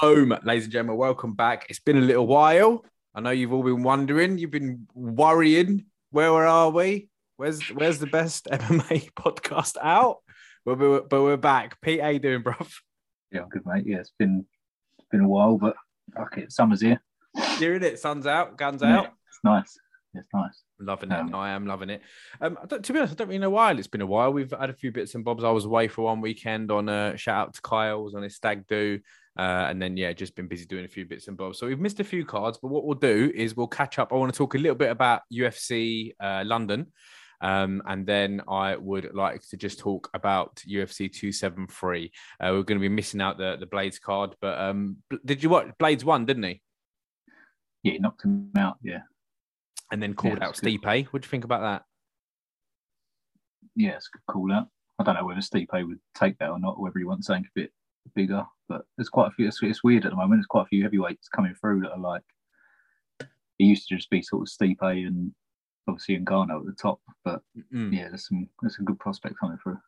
[0.00, 1.66] Boom, ladies and gentlemen, welcome back.
[1.68, 2.84] It's been a little while.
[3.14, 5.86] I know you've all been wondering, you've been worrying.
[6.10, 7.08] Where are we?
[7.36, 10.18] Where's where's the best MMA podcast out?
[10.64, 11.80] But we're, but we're back.
[11.80, 12.72] Pete, how you doing, bruv?
[13.32, 13.84] Yeah, I'm good, mate.
[13.86, 14.46] Yeah, it's been
[14.98, 15.74] it's been a while, but
[16.14, 17.00] fuck okay, summer's here.
[17.58, 19.06] Hearing it, sun's out, guns Yeah, out.
[19.06, 19.78] it's nice.
[20.14, 20.62] It's nice.
[20.80, 21.18] Loving it.
[21.18, 22.02] Um, I am loving it.
[22.40, 24.32] Um, I don't, to be honest, I don't really know why it's been a while.
[24.32, 25.44] We've had a few bits and bobs.
[25.44, 28.66] I was away for one weekend on a shout out to Kyle's on his stag
[28.68, 29.00] do.
[29.38, 31.58] Uh, and then, yeah, just been busy doing a few bits and bobs.
[31.58, 34.12] So we've missed a few cards, but what we'll do is we'll catch up.
[34.12, 36.88] I want to talk a little bit about UFC uh, London.
[37.40, 42.10] Um, and then I would like to just talk about UFC 273.
[42.40, 45.48] Uh, we're going to be missing out the, the Blades card, but um, did you
[45.48, 45.68] watch?
[45.78, 46.60] Blades won, didn't he?
[47.84, 48.78] Yeah, he knocked him out.
[48.82, 49.02] Yeah,
[49.92, 50.82] And then called Yeah, out it's good.
[50.82, 51.06] Stipe.
[51.06, 51.84] What do you think about that?
[53.76, 54.66] yeah, it's a good call out.
[54.98, 57.60] I don't know whether Stipe would take that or not, whether he wants something a
[57.60, 57.70] bit
[58.14, 58.44] bigger.
[58.68, 59.46] But there's quite a few.
[59.48, 60.38] It's, it's weird at the moment.
[60.38, 62.22] There's quite a few heavyweights coming through that are like.
[63.20, 65.32] It used to just be sort of Stipe and
[65.88, 67.92] obviously Ngannou at the top, but Mm.
[67.92, 69.78] yeah, there's some there's some good prospects coming through.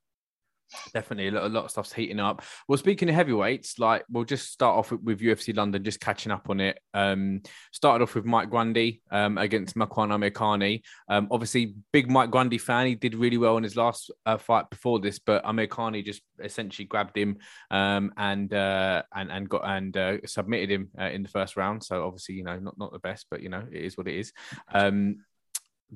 [0.95, 2.43] Definitely, a lot, a lot of stuff's heating up.
[2.69, 6.49] Well, speaking of heavyweights, like we'll just start off with, UFC London, just catching up
[6.49, 6.79] on it.
[6.95, 10.83] Um, started off with Mike Grundy um, against Makwan Amirkhani.
[11.09, 12.87] Um, obviously, big Mike Grundy fan.
[12.87, 16.87] He did really well in his last uh, fight before this, but Amirkhani just essentially
[16.87, 17.39] grabbed him
[17.71, 21.83] um, and uh, and and got and uh, submitted him uh, in the first round.
[21.83, 24.15] So obviously, you know, not not the best, but you know, it is what it
[24.15, 24.33] is.
[24.73, 25.25] Um,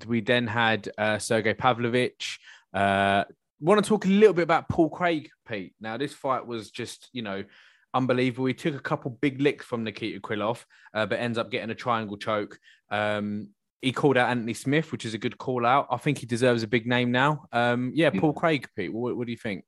[0.07, 2.39] we then had uh, Sergey Pavlovich.
[2.73, 3.25] Uh,
[3.65, 5.75] want to talk a little bit about Paul Craig, Pete.
[5.81, 7.45] Now, this fight was just, you know,
[7.93, 8.47] unbelievable.
[8.47, 11.75] He took a couple big licks from Nikita Krylov, uh, but ends up getting a
[11.75, 12.59] triangle choke.
[12.91, 13.49] Um,
[13.81, 15.87] he called out Anthony Smith, which is a good call out.
[15.91, 17.47] I think he deserves a big name now.
[17.53, 18.11] Um, yeah.
[18.11, 18.93] Paul Craig, Pete.
[18.93, 19.65] What, what do you think?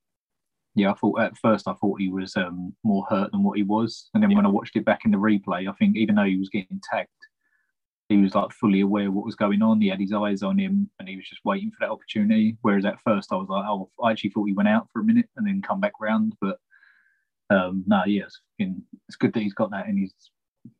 [0.74, 3.62] Yeah, I thought at first I thought he was um, more hurt than what he
[3.62, 4.36] was, and then Yeah.
[4.36, 6.80] when I watched it back in the replay, I think even though he was getting
[6.90, 7.08] tagged,
[8.08, 9.80] he was like fully aware of what was going on.
[9.80, 12.56] He had his eyes on him, and he was just waiting for that opportunity.
[12.62, 15.04] Whereas at first I was like, oh, I actually thought he went out for a
[15.04, 16.58] minute and then come back round, but
[17.50, 20.12] um, no, yeah, it's, it's good that he's got that in his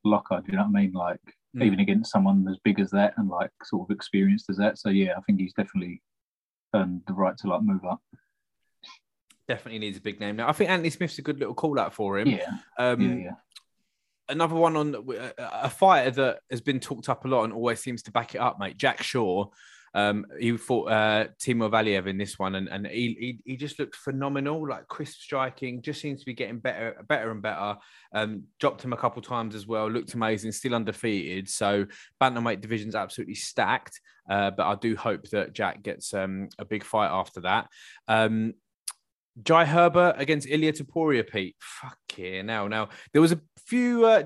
[0.04, 0.40] locker.
[0.44, 0.92] Do you know what I mean?
[0.92, 1.20] Like
[1.56, 1.64] Mm.
[1.64, 4.76] even against someone as big as that and like sort of experienced as that.
[4.78, 6.02] So yeah, I think he's definitely
[6.74, 8.02] earned the right to like move up.
[9.48, 10.48] Definitely needs a big name now.
[10.48, 12.28] I think Anthony Smith's a good little call out for him.
[12.28, 13.30] Yeah, Um, yeah, yeah.
[14.28, 17.80] Another one on a, a fighter that has been talked up a lot and always
[17.80, 18.76] seems to back it up, mate.
[18.76, 19.46] Jack Shaw.
[19.94, 23.78] Um, he fought uh, Timur Valiev in this one, and, and he, he he just
[23.78, 25.80] looked phenomenal, like crisp striking.
[25.80, 27.76] Just seems to be getting better, better and better.
[28.12, 29.90] Um, dropped him a couple times as well.
[29.90, 31.48] Looked amazing, still undefeated.
[31.48, 31.86] So
[32.20, 33.98] bantamweight division's absolutely stacked.
[34.28, 37.68] Uh, but I do hope that Jack gets um, a big fight after that.
[38.06, 38.52] Um,
[39.42, 41.56] Jai Herbert against Ilya Topuria, Pete.
[41.58, 42.42] Fuck yeah.
[42.42, 44.24] Now, now there was a few uh,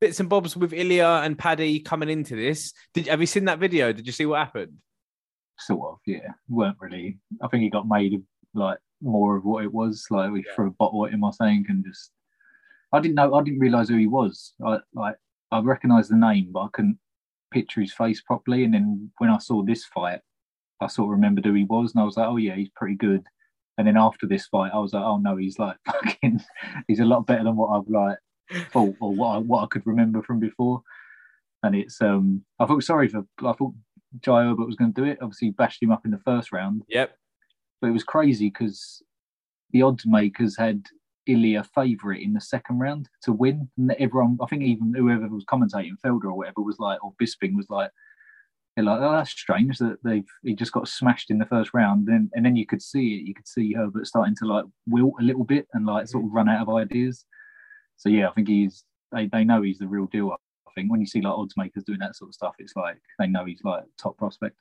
[0.00, 2.72] bits and bobs with Ilya and Paddy coming into this.
[2.94, 3.92] Did have you seen that video?
[3.92, 4.74] Did you see what happened?
[5.60, 6.28] sort of, yeah.
[6.48, 7.18] weren't really.
[7.42, 8.20] I think he got made of
[8.54, 10.06] like more of what it was.
[10.08, 10.54] Like we Yeah.
[10.54, 12.12] threw a bottle at him, I think, and just.
[12.92, 13.34] I didn't know.
[13.34, 14.54] I didn't realize who he was.
[14.64, 15.16] I like.
[15.50, 16.98] I recognised the name, but I couldn't
[17.50, 18.64] picture his face properly.
[18.64, 20.20] And then when I saw this fight,
[20.80, 22.94] I sort of remembered who he was, and I was like, "Oh yeah, he's pretty
[22.94, 23.24] good."
[23.78, 26.40] And then after this fight, I was like, "Oh no, he's like fucking.
[26.86, 28.18] He's a lot better than what I've like
[28.72, 30.82] thought or what I, what I could remember from before."
[31.62, 33.24] And it's um, I felt sorry for.
[33.44, 33.74] I thought
[34.20, 35.18] Jai Herbert was going to do it.
[35.20, 37.16] Obviously, he bashed him up in the first round, Yep.
[37.80, 39.02] but it was crazy because
[39.72, 40.86] the odds makers had
[41.26, 43.68] Ilya favourite in the second round to win.
[43.76, 47.54] And everyone, I think even whoever was commentating, Felder or whatever, was like, or Bisping
[47.54, 47.90] was like,
[48.74, 52.06] they're like, oh, that's strange that they've he just got smashed in the first round.
[52.06, 53.26] Then and then you could see it.
[53.26, 56.30] You could see Herbert starting to like wilt a little bit and like sort of
[56.32, 57.24] run out of ideas.
[57.98, 60.32] So yeah, I think he's they, they know he's the real deal.
[60.32, 62.96] I think when you see like odds makers doing that sort of stuff, it's like
[63.18, 64.56] they know he's like top prospect.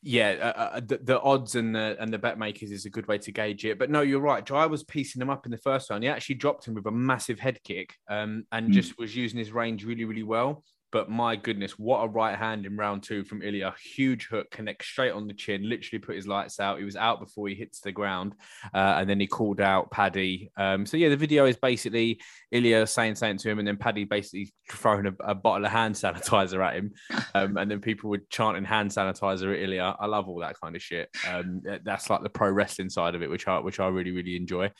[0.00, 3.08] Yeah, uh, uh, the, the odds and the and the bet makers is a good
[3.08, 3.80] way to gauge it.
[3.80, 4.46] But no, you're right.
[4.46, 6.04] Jai was piecing him up in the first round.
[6.04, 8.72] He actually dropped him with a massive head kick, um, and Mm.
[8.72, 10.62] just was using his range really, really well.
[10.90, 13.74] But my goodness, what a right hand in round two from Ilya.
[13.94, 16.78] Huge hook, connects straight on the chin, literally put his lights out.
[16.78, 18.34] He was out before he hits the ground.
[18.74, 20.50] Uh, and then he called out Paddy.
[20.56, 22.20] Um, so, yeah, the video is basically
[22.52, 25.94] Ilya saying something to him, and then Paddy basically throwing a, a bottle of hand
[25.94, 26.92] sanitizer at him.
[27.34, 29.96] Um, and then people would chanting hand sanitizer at Ilya.
[30.00, 31.10] I love all that kind of shit.
[31.28, 34.36] Um, that's like the pro wrestling side of it, which I, which I really, really
[34.36, 34.70] enjoy.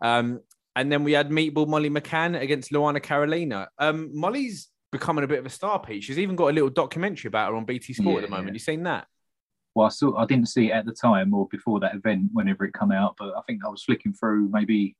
[0.00, 0.40] Um,
[0.74, 3.68] and then we had Meatball Molly McCann against Luana Carolina.
[3.78, 6.04] Um, Molly's becoming a bit of a star, Pete.
[6.04, 8.38] She's even got a little documentary about her on BT Sport at the Yeah.
[8.38, 8.54] moment.
[8.54, 9.08] You seen that?
[9.74, 12.66] well, I saw I didn't see it at the time or before that event, whenever
[12.66, 14.94] it come out, but I think I was flicking through maybe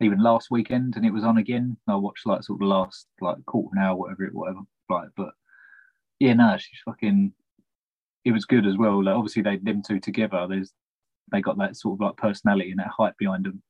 [0.00, 1.76] even last weekend, and it was on again.
[1.86, 4.58] I watched like sort of the last like quarter of an hour, whatever it, whatever.
[4.90, 5.30] Like, but
[6.18, 7.32] yeah, no, she's fucking.
[8.24, 9.04] It was good as well.
[9.04, 10.44] Like, obviously, they them two together.
[10.48, 10.72] There's
[11.30, 13.62] they got that sort of like personality and that hype behind them,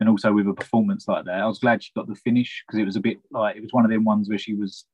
[0.00, 2.78] and also with a performance like that, I was glad she got the finish because
[2.78, 4.84] it was a bit like it was one of them ones where she was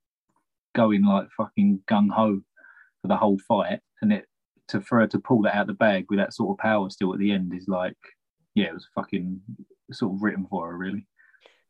[0.74, 2.40] going like fucking gung ho
[3.00, 4.26] for the whole fight, and it
[4.68, 6.88] to for her to pull that out of the bag with that sort of power
[6.90, 7.96] still at the end is like,
[8.54, 9.40] yeah, it was fucking
[9.90, 11.06] sort of written for her really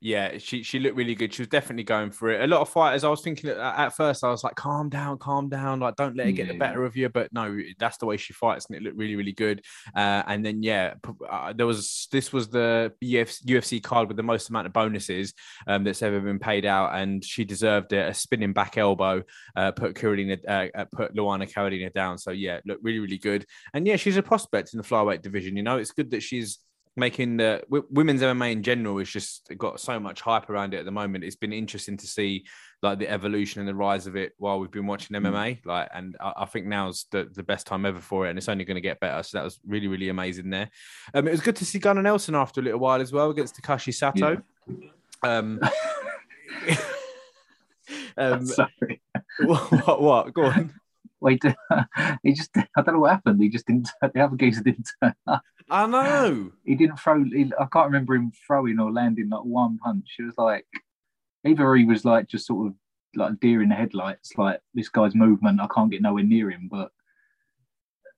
[0.05, 1.33] yeah, she she looked really good.
[1.33, 2.43] She was definitely going for it.
[2.43, 5.17] A lot of fighters, I was thinking at, at first, I was like, calm down,
[5.17, 6.87] calm down, like don't let it get yeah, the better yeah.
[6.87, 7.09] of you.
[7.09, 9.63] But no, that's the way she fights, and it looked really, really good.
[9.95, 10.95] Uh, and then yeah,
[11.31, 15.35] uh, there was this was the UFC, UFC card with the most amount of bonuses
[15.69, 18.09] um, that's ever been paid out, and she deserved it.
[18.09, 19.23] A spinning back elbow
[19.55, 22.19] uh, put Carolina, uh, uh put Luana Carolina down.
[22.19, 23.47] So yeah, looked really, really good.
[23.73, 25.57] And yeah, she's a prospect in the flyweight division.
[25.57, 26.59] You know, it's good that she's
[26.97, 30.85] making the women's MMA in general is just got so much hype around it at
[30.85, 31.25] the moment.
[31.25, 32.45] It's been interesting to see
[32.83, 35.63] like the evolution and the rise of it while we've been watching MMA.
[35.63, 35.67] Mm.
[35.67, 38.49] Like, and I, I, think now's the, the best time ever for it, and it's
[38.49, 39.23] only going to get better.
[39.23, 40.71] So that was really really amazing there.
[41.15, 43.57] Um, it was good to see Gunnar Nelson after a little while as well against
[43.57, 44.43] Takashi Sato.
[44.67, 44.89] Yeah.
[45.23, 45.61] Um,
[48.17, 49.01] um, Sorry.
[49.41, 50.35] What, what, what?
[50.35, 50.75] Go on.
[51.19, 51.43] Wait,
[52.23, 53.41] he just, I don't know what happened.
[53.41, 55.43] He just didn't, the other geezer didn't turn up.
[55.73, 56.53] I know.
[56.65, 60.17] He didn't throw, he, I can't remember him throwing or landing like one punch.
[60.19, 60.67] It was like,
[61.45, 62.75] either he was like just sort of
[63.17, 66.69] like deer in the headlights, like this guy's movement, I can't get nowhere near him.
[66.71, 66.91] But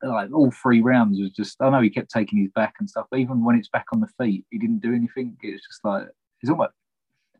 [0.02, 3.06] like all three rounds was just, I know he kept taking his back and stuff,
[3.10, 5.36] but even when it's back on the feet, he didn't do anything.
[5.42, 6.06] It's just like,
[6.42, 6.72] it's almost,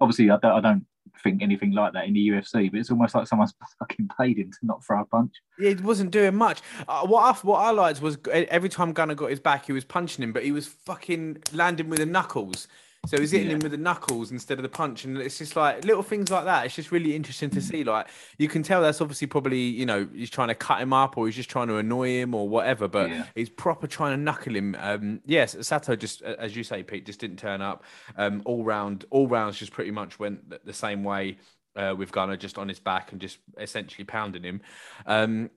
[0.00, 0.86] obviously, I don't, I don't
[1.22, 4.50] think anything like that in the UFC, but it's almost like someone's fucking paid him
[4.50, 5.32] to not throw a punch.
[5.58, 6.60] Yeah, he wasn't doing much.
[6.88, 9.84] Uh, what I what I liked was every time Gunnar got his back, he was
[9.84, 12.68] punching him, but he was fucking landing with the knuckles.
[13.06, 13.54] So he's hitting yeah.
[13.54, 16.44] him with the knuckles instead of the punch, and it's just like little things like
[16.44, 16.66] that.
[16.66, 17.84] It's just really interesting to see.
[17.84, 18.08] Like
[18.38, 21.26] you can tell that's obviously probably you know he's trying to cut him up or
[21.26, 22.88] he's just trying to annoy him or whatever.
[22.88, 23.26] But yeah.
[23.34, 24.76] he's proper trying to knuckle him.
[24.78, 27.84] Um, yes, Sato just as you say, Pete, just didn't turn up.
[28.16, 31.38] Um, all round, all rounds just pretty much went the same way.
[31.76, 34.60] Uh, with Gunnar just on his back and just essentially pounding him.
[35.06, 35.50] Um,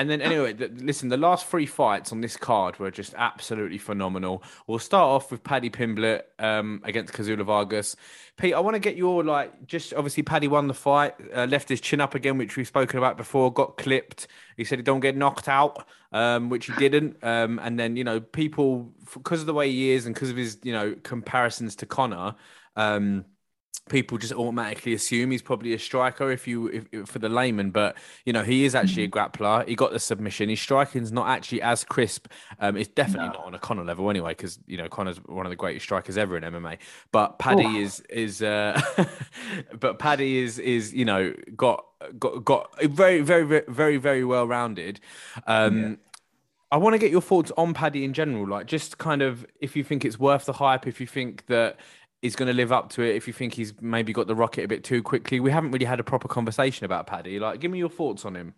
[0.00, 4.42] and then anyway, listen, the last three fights on this card were just absolutely phenomenal.
[4.66, 7.96] We'll start off with Paddy Pimblett um, against Kazula Vargas.
[8.38, 11.68] Pete, I want to get your like just obviously Paddy won the fight, uh, left
[11.68, 14.26] his chin up again, which we've spoken about before, got clipped.
[14.56, 17.22] He said he don't get knocked out, um, which he didn't.
[17.22, 20.36] Um, and then you know people because of the way he is and because of
[20.38, 22.36] his you know comparisons to Conor.
[23.90, 27.70] People just automatically assume he's probably a striker if you if, if, for the layman
[27.70, 29.42] but you know he is actually a mm-hmm.
[29.42, 32.28] grappler he got the submission his striking's not actually as crisp
[32.60, 33.34] um it's definitely no.
[33.34, 36.16] not on a Conor level anyway because you know Conor's one of the greatest strikers
[36.16, 36.78] ever in MMA
[37.12, 37.80] but Paddy oh.
[37.80, 38.80] is is uh
[39.78, 41.84] but Paddy is is you know got
[42.18, 45.00] got got very very very very very well rounded
[45.46, 45.94] um yeah.
[46.72, 49.74] I want to get your thoughts on Paddy in general, like just kind of if
[49.74, 51.78] you think it's worth the hype, if you think that
[52.22, 54.64] is going to live up to it if you think he's maybe got the rocket
[54.64, 55.40] a bit too quickly.
[55.40, 57.38] We haven't really had a proper conversation about Paddy.
[57.38, 58.54] Like, give me your thoughts on him.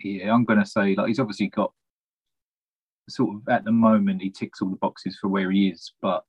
[0.00, 1.72] Yeah, I'm going to say like he's obviously got
[3.08, 6.24] sort of at the moment he ticks all the boxes for where he is, but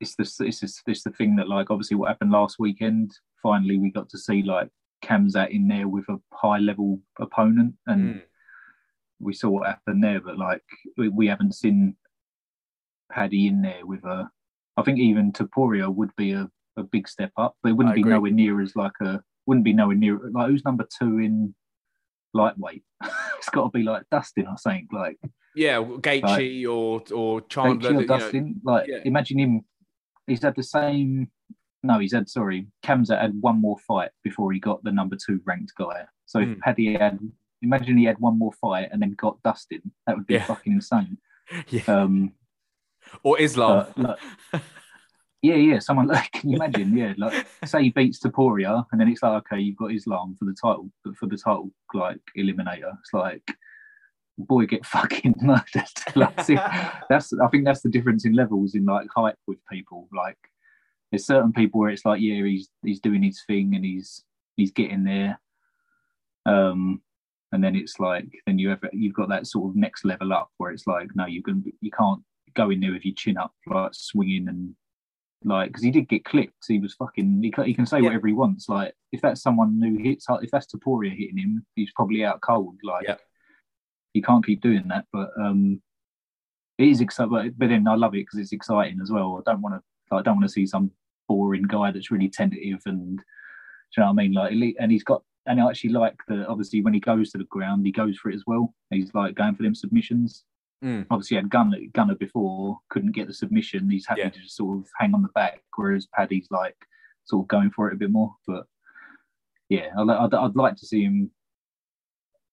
[0.00, 3.12] it's the it's, the, it's the thing that like obviously what happened last weekend.
[3.42, 4.68] Finally, we got to see like
[5.04, 8.22] Khamzat in there with a high level opponent, and mm.
[9.20, 10.20] we saw what happened there.
[10.20, 10.64] But like
[10.96, 11.96] we, we haven't seen
[13.12, 14.28] Paddy in there with a
[14.76, 17.96] I think even Topuria would be a, a big step up, but it wouldn't I
[17.96, 18.12] be agree.
[18.12, 21.54] nowhere near as like a wouldn't be nowhere near like who's number two in
[22.34, 22.82] lightweight.
[23.38, 24.88] it's got to be like Dustin, I think.
[24.92, 25.18] Like
[25.54, 27.96] yeah, Gaethje like, or or Chandler.
[27.96, 28.60] or Dustin.
[28.64, 29.00] Know, like yeah.
[29.04, 29.64] imagine him.
[30.26, 31.30] He's had the same.
[31.82, 32.68] No, he's had sorry.
[32.84, 36.04] Khamzat had one more fight before he got the number two ranked guy.
[36.26, 36.52] So mm.
[36.52, 37.18] if had he had,
[37.62, 40.44] imagine he had one more fight and then got Dustin, that would be yeah.
[40.44, 41.18] fucking insane.
[41.68, 41.82] yeah.
[41.88, 42.32] Um,
[43.22, 43.86] or Islam.
[43.96, 44.18] like,
[45.42, 45.78] yeah, yeah.
[45.78, 46.96] Someone like, can you imagine?
[46.96, 50.44] Yeah, like say he beats Topuria, and then it's like, okay, you've got Islam for
[50.44, 53.42] the title, but for the title, like eliminator, it's like,
[54.38, 55.84] boy, get fucking murdered.
[56.14, 56.58] like, see,
[57.08, 60.08] that's I think that's the difference in levels in like hype with people.
[60.12, 60.38] Like,
[61.10, 64.24] there's certain people where it's like, yeah, he's he's doing his thing and he's
[64.56, 65.40] he's getting there.
[66.46, 67.02] Um,
[67.52, 70.50] and then it's like then you ever you've got that sort of next level up
[70.58, 72.22] where it's like no you can you can't
[72.54, 74.74] go in there with your chin up, like swinging and
[75.44, 76.64] like because he did get clipped.
[76.66, 77.42] He was fucking.
[77.42, 78.04] He, he can say yeah.
[78.04, 78.68] whatever he wants.
[78.68, 82.76] Like if that's someone who hits, if that's Topuria hitting him, he's probably out cold.
[82.82, 83.16] Like yeah.
[84.14, 85.06] you can't keep doing that.
[85.12, 85.80] But um,
[86.78, 87.54] it is exciting.
[87.56, 89.42] But then I love it because it's exciting as well.
[89.46, 90.90] I don't want to Like, I don't want to see some
[91.28, 94.32] boring guy that's really tentative and do you know what I mean?
[94.32, 97.44] Like, and he's got and I actually like the obviously when he goes to the
[97.44, 98.74] ground, he goes for it as well.
[98.90, 100.44] He's like going for them submissions.
[100.82, 101.06] Mm.
[101.10, 103.90] Obviously, had Gunnar, Gunnar before, couldn't get the submission.
[103.90, 104.30] He's happy Yeah.
[104.30, 106.76] to just sort of hang on the back, whereas Paddy's like
[107.24, 108.34] sort of going for it a bit more.
[108.46, 108.64] But
[109.68, 111.30] yeah, I'd, I'd, I'd like to see him.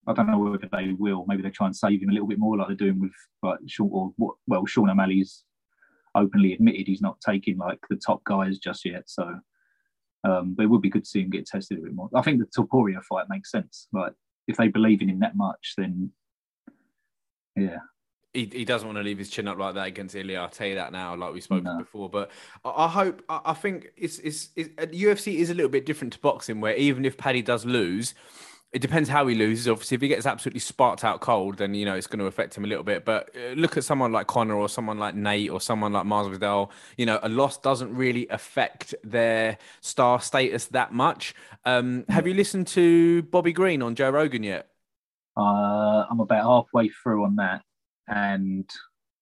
[0.08, 1.26] I don't know whether they will.
[1.28, 3.12] Maybe they try and save him a little bit more, like they're doing with
[3.44, 4.36] like Sean or what?
[4.48, 5.44] Well, Sean O'Malley's
[6.16, 9.04] openly admitted he's not taking like the top guys just yet.
[9.10, 9.40] So,
[10.24, 12.10] um, but it would be good to see him get tested a bit more.
[12.14, 13.88] I think the Topuria fight makes sense.
[13.94, 14.14] Like
[14.48, 16.12] if they believe in him that much, then
[17.56, 17.78] yeah,
[18.34, 20.40] he, he doesn't want to leave his chin up like that against Ilya.
[20.40, 21.78] I'll tell you that now, like we spoke No.
[21.78, 22.10] before.
[22.10, 22.32] But
[22.64, 25.86] I, I hope, I, I think it's, it's, it's uh, UFC is a little bit
[25.86, 28.14] different to boxing, where even if Paddy does lose,
[28.74, 29.68] it depends how he loses.
[29.68, 32.56] Obviously, if he gets absolutely sparked out cold, then you know it's going to affect
[32.56, 33.06] him a little bit.
[33.06, 36.70] But uh, look at someone like Conor or someone like Nate or someone like Masvidal.
[36.98, 41.34] You know, a loss doesn't really affect their star status that much.
[41.66, 44.70] Um, have you listened to Bobby Green on Joe Rogan yet?
[45.36, 47.62] Uh, I'm about halfway through on that,
[48.08, 48.70] and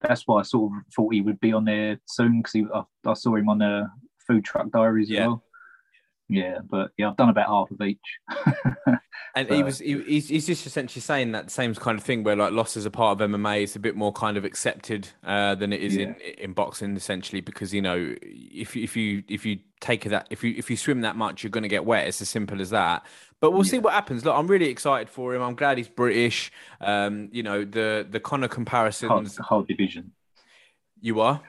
[0.02, 3.14] that's why I sort of thought he would be on there soon because I, I
[3.14, 3.90] saw him on the
[4.28, 5.22] Food Truck Diaries Yeah.
[5.22, 5.44] as well.
[6.28, 8.00] Yeah, but yeah, I've done about half of each.
[9.38, 12.38] And he was he, he's, he's just essentially saying that same kind of thing where
[12.38, 13.64] like losses are a part of MMA.
[13.64, 17.42] It's a bit more kind of accepted uh, than it is in in boxing essentially
[17.42, 20.78] because you know if you- if you if you take that if you if you
[20.78, 22.08] swim that much you're going to get wet.
[22.08, 23.06] It's as simple as that.
[23.42, 24.26] But we'll see what happens.
[24.26, 25.42] Look, I'm really excited for him.
[25.42, 26.52] I'm glad he's British.
[26.82, 29.38] Um, you know the the Conor comparisons.
[29.38, 30.12] hard division,
[31.02, 31.42] You are.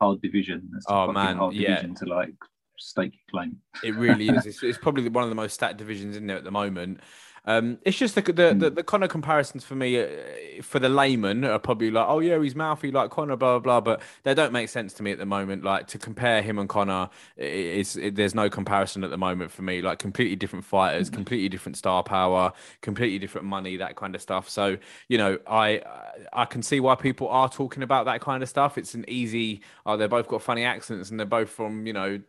[0.00, 0.68] hard division.
[0.72, 1.68] That's Oh, man, hard yeah.
[1.76, 2.34] division to like
[2.78, 3.56] stake your claim.
[3.82, 4.46] It really is.
[4.46, 7.00] It's, it's probably one of the most stat divisions in there at the moment.
[7.46, 10.06] Um, it's just the the, the the Conor comparisons for me, uh,
[10.62, 13.80] for the layman, are probably like, oh yeah, he's mouthy like Conor, blah blah blah.
[13.80, 15.62] But they don't make sense to me at the moment.
[15.62, 19.62] Like to compare him and Conor, is it, there's no comparison at the moment for
[19.62, 19.80] me.
[19.80, 24.48] Like completely different fighters, completely different star power, completely different money, that kind of stuff.
[24.48, 24.76] So
[25.08, 25.82] you know, I
[26.32, 28.76] I can see why people are talking about that kind of stuff.
[28.76, 29.60] It's an easy.
[29.84, 32.20] Oh, they've both got funny accents and they're both from you know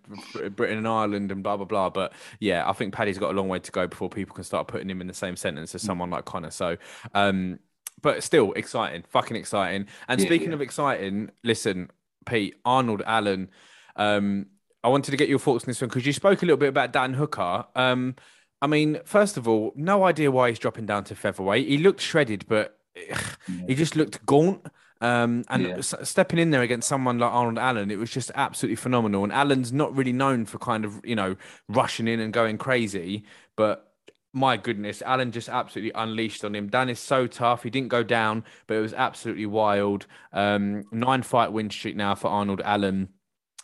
[0.55, 1.89] Britain and Ireland and blah blah blah.
[1.89, 4.67] But yeah, I think Paddy's got a long way to go before people can start
[4.67, 6.51] putting him in the same sentence as someone like Conor.
[6.51, 6.77] So,
[7.13, 7.59] um,
[8.01, 9.87] but still exciting, fucking exciting.
[10.07, 10.53] And Yeah, speaking yeah.
[10.55, 11.89] of exciting, listen,
[12.25, 13.49] Pete Arnold Allen.
[13.95, 14.47] Um,
[14.83, 16.69] I wanted to get your thoughts on this one because you spoke a little bit
[16.69, 17.65] about Dan Hooker.
[17.75, 18.15] Um,
[18.61, 21.67] I mean, first of all, no idea why he's dropping down to featherweight.
[21.67, 22.77] He looked shredded, but
[23.67, 24.65] he just looked gaunt.
[24.99, 25.81] Um, and Yeah.
[25.81, 29.23] stepping in there against someone like Arnold Allen, it was just absolutely phenomenal.
[29.23, 31.35] And Allen's not really known for kind of, you know,
[31.67, 33.23] rushing in and going crazy,
[33.55, 33.86] but
[34.33, 36.67] my goodness, Allen just absolutely unleashed on him.
[36.67, 37.63] Dan is so tough.
[37.63, 40.05] He didn't go down, but it was absolutely wild.
[40.33, 43.09] Um, nine fight win streak now for Arnold Allen.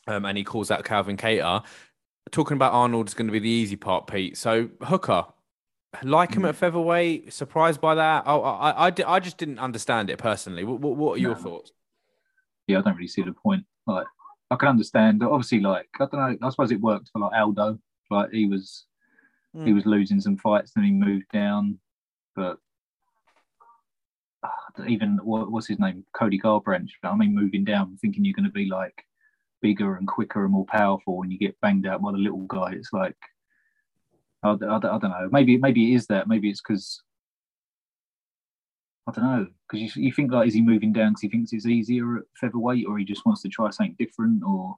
[0.07, 1.63] Um, and he calls out Calvin Kattar.
[2.31, 4.37] Talking about Arnold is going to be the easy part, Pete.
[4.37, 5.25] So Hooker,
[6.01, 8.23] like him at featherweight, surprised by that.
[8.25, 10.63] Oh, I, I, I, I just didn't understand it personally.
[10.63, 11.41] What, what, what are your No.
[11.41, 11.71] thoughts?
[12.67, 13.65] Yeah, I don't really see the point.
[13.85, 14.07] Like,
[14.49, 15.21] I can understand.
[15.23, 16.47] Obviously, like I don't know.
[16.47, 17.77] I suppose it worked for like Aldo.
[18.09, 18.85] Like he was,
[19.53, 19.75] he Mm.
[19.75, 21.79] was losing some fights, then he moved down.
[22.35, 22.57] But
[24.43, 26.89] ah, even what, what's his name, Cody Garbrandt.
[27.03, 29.05] I mean, moving down, thinking you're going to be like
[29.61, 32.71] bigger and quicker and more powerful, and you get banged out by the little guy.
[32.73, 33.17] It's like
[34.43, 35.29] I, I, I don't know.
[35.31, 36.27] Maybe maybe it is that.
[36.27, 37.01] Maybe it's because
[39.07, 39.47] I don't know.
[39.69, 42.23] Because you, you think like, is he moving down because he thinks it's easier at
[42.39, 44.75] featherweight, or he just wants to try something different, or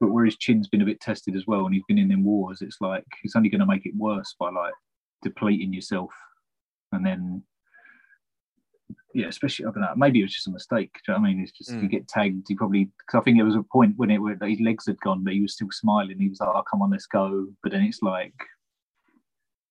[0.00, 2.24] but where his chin's been a bit tested as well, and he's been in them
[2.24, 4.72] wars, it's like it's only going to make it worse by like
[5.22, 6.12] depleting yourself,
[6.92, 7.42] and then
[9.14, 9.92] yeah, especially I don't know.
[9.96, 10.92] Maybe it was just a mistake.
[11.04, 11.42] Do you know what I mean?
[11.42, 11.90] It's just you Mm.
[11.90, 12.46] get tagged.
[12.48, 15.00] He probably because I think there was a point when it where his legs had
[15.00, 16.18] gone, but he was still smiling.
[16.18, 18.34] He was like, "Oh, come on, let's go." But then it's like,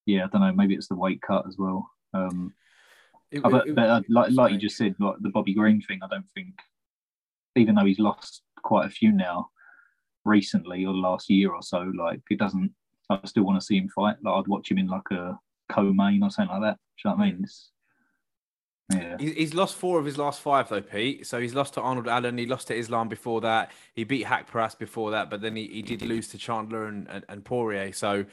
[0.06, 0.52] yeah, I don't know.
[0.54, 1.90] Maybe it's the weight cut as well.
[2.14, 2.54] Um,
[3.32, 6.00] It- but, it- but uh, like, like you just said, like the Bobby Green thing,
[6.04, 6.60] I don't think,
[7.56, 9.50] even though he's lost quite a few now
[10.26, 12.72] recently or the last year or so, like it doesn't.
[13.10, 14.18] I still want to see him fight.
[14.24, 15.38] Like I'd watch him in like a
[15.70, 16.78] co-main or something like that.
[17.02, 17.36] Do you know what I mean?
[17.38, 17.44] Hmm.
[17.44, 17.72] It's,
[18.92, 21.28] yeah, He's lost four of his last five, though, Pete.
[21.28, 22.38] So he's lost to Arnold Allen.
[22.38, 23.72] He lost to Islam before that.
[23.94, 27.26] He beat Haqparast before that, but then he, he did lose to Chandler and, and,
[27.30, 27.94] and Poirier.
[27.94, 28.26] So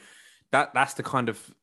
[0.51, 1.53] that that's the kind of.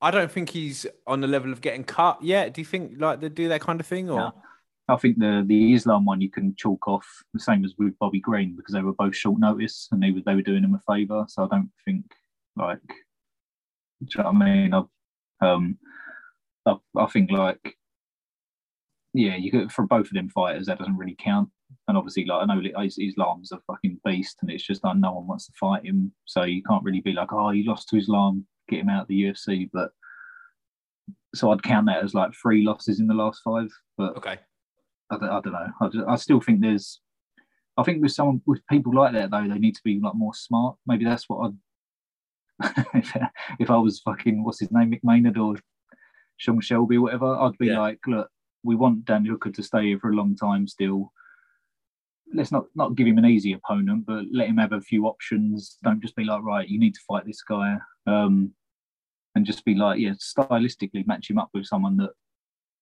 [0.00, 2.52] I don't think he's on the level of getting cut yet.
[2.54, 4.34] Do you think like they do that kind of thing, or No.
[4.92, 8.20] I think the the Islam one you can chalk off the same as with Bobby
[8.20, 10.92] Green because they were both short notice and they were they were doing him a
[10.92, 11.24] favour.
[11.28, 12.04] So I don't think
[12.56, 12.94] like, do
[14.18, 14.74] you know what I mean?
[14.74, 14.82] I,
[15.46, 15.78] um,
[16.66, 17.76] I, I think like,
[19.14, 21.48] yeah, you could for both of them fighters that doesn't really count.
[21.88, 25.26] and obviously, like I know Islam's a fucking beast, and it's just like no one
[25.26, 26.12] wants to fight him.
[26.26, 29.08] So you can't really be like, oh, you lost to Islam, get him out of
[29.08, 29.70] the UFC.
[29.72, 29.90] But
[31.34, 33.70] so I'd count that as like three losses in the last five.
[33.96, 34.38] But okay,
[35.20, 35.68] I, I don't know.
[35.80, 37.00] I, just, I still think there's.
[37.76, 40.34] I think with someone with people like that though, they need to be like more
[40.34, 40.76] smart.
[40.86, 41.56] Maybe that's what I'd.
[43.58, 45.56] if, I was fucking what's his name, Mick Maynard or
[46.36, 47.80] Sean Shelby, or whatever, I'd be yeah.
[47.80, 48.28] like, look,
[48.62, 51.12] we want Dan Hooker to stay here for a long time still.
[52.34, 55.78] Let's not not give him an easy opponent, but let him have a few options.
[55.82, 58.52] Don't just be like, right, you need to fight this guy, um,
[59.34, 62.10] and just be like, yeah, stylistically match him up with someone that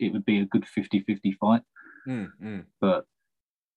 [0.01, 1.63] it would be a good 50-50 fight.
[2.09, 2.65] Mm, mm.
[2.81, 3.05] But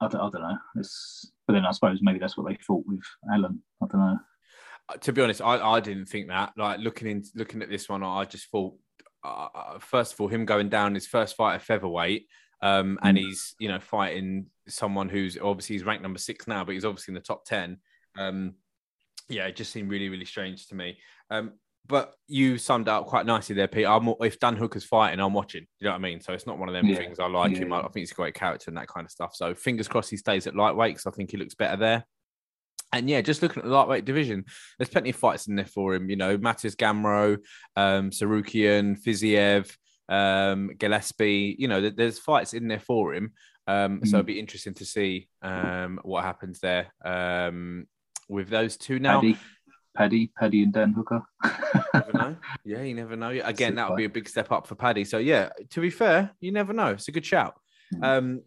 [0.01, 0.57] I don't, I don't know.
[0.75, 3.03] It's, but then I suppose maybe that's what they thought with
[3.33, 3.61] Allen.
[3.81, 4.19] I don't know.
[4.89, 6.53] Uh, to be honest, I, I didn't think that.
[6.57, 8.73] Like looking in, looking at this one, I just thought
[9.23, 12.27] uh, uh, first of all, him going down his first fight at featherweight,
[12.61, 13.21] um, and mm.
[13.21, 17.11] he's you know fighting someone who's obviously he's ranked number six now, but he's obviously
[17.11, 17.77] in the top ten.
[18.17, 18.55] Um,
[19.29, 20.97] yeah, it just seemed really really strange to me.
[21.29, 21.53] Um,
[21.87, 23.85] but you summed up quite nicely there, Pete.
[23.85, 25.65] I'm, if Dan Hooker's fighting, I'm watching.
[25.79, 26.21] You know what I mean?
[26.21, 26.95] So it's not one of them yeah.
[26.95, 27.19] things.
[27.19, 27.59] I like yeah.
[27.59, 27.73] him.
[27.73, 29.35] I, I think he's a great character and that kind of stuff.
[29.35, 32.05] So fingers crossed he stays at lightweight because I think he looks better there.
[32.93, 34.45] And yeah, just looking at the lightweight division,
[34.77, 36.09] there's plenty of fights in there for him.
[36.09, 37.39] You know, Mateusz Gamrot,
[37.75, 39.75] um, Tsarukyan, Fiziev,
[40.09, 41.55] um, Gillespie.
[41.57, 43.33] You know, there's fights in there for him.
[43.67, 44.05] Um, mm-hmm.
[44.05, 47.87] So it'd be interesting to see um, what happens there um,
[48.29, 49.21] with those two now.
[49.95, 51.23] Paddy, Paddy and Dan Hooker.
[51.93, 52.35] never know.
[52.65, 53.29] Yeah, you never know.
[53.29, 55.03] Again, that would be a big step up for Paddy.
[55.03, 56.87] So yeah, to be fair, you never know.
[56.89, 57.59] It's a good shout.
[57.93, 58.03] Mm-hmm.
[58.03, 58.41] Um,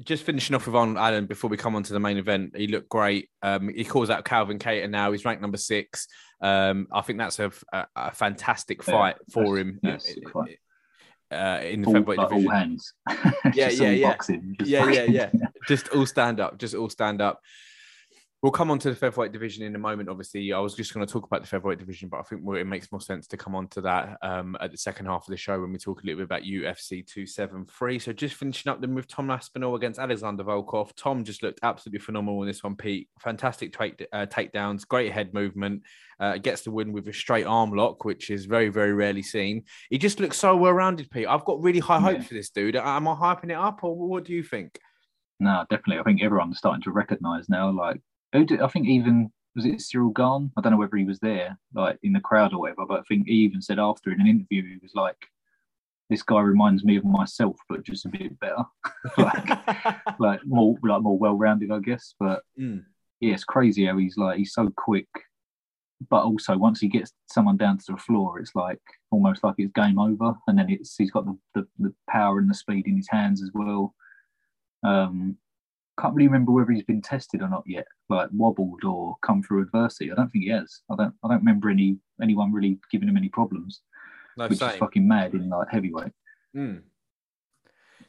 [0.00, 2.66] just finishing off with on Allen before we come on to the main event, he
[2.66, 3.30] looked great.
[3.42, 5.12] Um, he calls out Calvin Kattar now.
[5.12, 6.06] He's ranked number six.
[6.40, 9.80] Um, I think that's a, a, a fantastic fight yeah, for him.
[9.82, 10.42] Yes, uh,
[11.34, 12.50] uh, in the all, featherweight like division.
[12.50, 12.92] All hands.
[13.54, 14.08] yeah, yeah, yeah.
[14.08, 15.30] Boxing, yeah, yeah, yeah.
[15.66, 16.58] just all stand up.
[16.58, 17.40] Just all stand up.
[18.42, 20.08] We'll come on to the featherweight division in a moment.
[20.08, 22.66] Obviously, I was just going to talk about the featherweight division, but I think it
[22.66, 25.36] makes more sense to come on to that um, at the second half of the
[25.36, 28.00] show when we talk a little bit about UFC 273.
[28.00, 30.90] So, just finishing up then with Tom Aspinall against Alexander Volkov.
[30.96, 33.08] Tom just looked absolutely phenomenal in this one, Pete.
[33.20, 35.84] Fantastic take, uh, takedowns, great head movement.
[36.18, 39.62] Uh, gets the win with a straight arm lock, which is very, very rarely seen.
[39.88, 41.28] He just looks so well rounded, Pete.
[41.28, 42.26] I've got really high hopes yeah.
[42.26, 42.74] for this dude.
[42.74, 44.80] Am I hyping it up, or what do you think?
[45.38, 46.00] No, definitely.
[46.00, 48.00] I think everyone's starting to recognise now, like
[48.32, 50.50] I think even was it Ciryl Gane?
[50.56, 53.02] I don't know whether he was there, like in the crowd or whatever, but I
[53.02, 55.16] think he even said after in an interview, he was like,
[56.08, 58.64] "This guy reminds me of myself, but just a bit better,
[59.18, 62.82] like, like more like more well-rounded, I guess." But mm.
[63.20, 65.08] yeah, it's crazy how he's like he's so quick,
[66.08, 69.72] but also once he gets someone down to the floor, it's like almost like it's
[69.72, 72.96] game over, and then it's he's got the the, the power and the speed in
[72.96, 73.94] his hands as well.
[74.82, 75.36] Um,
[76.00, 79.62] can't really remember whether he's been tested or not yet, like wobbled or come through
[79.62, 80.10] adversity.
[80.10, 80.80] I don't think he has.
[80.90, 81.14] I don't.
[81.22, 83.82] I don't remember any anyone really giving him any problems.
[84.36, 84.70] No, which same.
[84.70, 86.12] is fucking mad in like heavyweight.
[86.56, 86.82] Mm.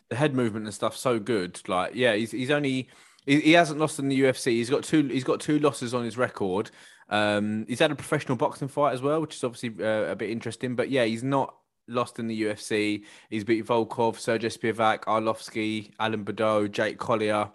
[0.10, 1.60] The head movement and stuff so good.
[1.68, 2.90] Like, yeah, he's he's only
[3.26, 4.52] he, he hasn't lost in the UFC.
[4.54, 5.08] He's got two.
[5.08, 6.72] He's got two losses on his record.
[7.10, 10.30] Um, he's had a professional boxing fight as well, which is obviously uh, a bit
[10.30, 10.76] interesting.
[10.76, 11.54] But yeah, he's not
[11.88, 13.04] lost in the UFC.
[13.30, 17.50] He's beat Volkov, Sergey Spivak, Arlovsky, Alan Baudot, Jake Collier.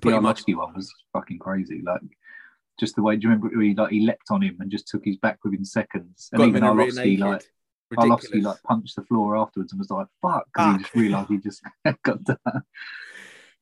[0.00, 0.42] Pretty the much.
[0.46, 1.82] one was fucking crazy.
[1.84, 2.00] Like
[2.78, 3.16] just the way.
[3.16, 5.64] Do you remember he like he leapt on him and just took his back within
[5.64, 7.44] seconds, and Got even Arlovsky like.
[7.92, 11.38] Arlovsky like punched the floor afterwards and was like, "Fuck!" because he just realised he
[11.38, 11.62] just
[12.02, 12.62] got done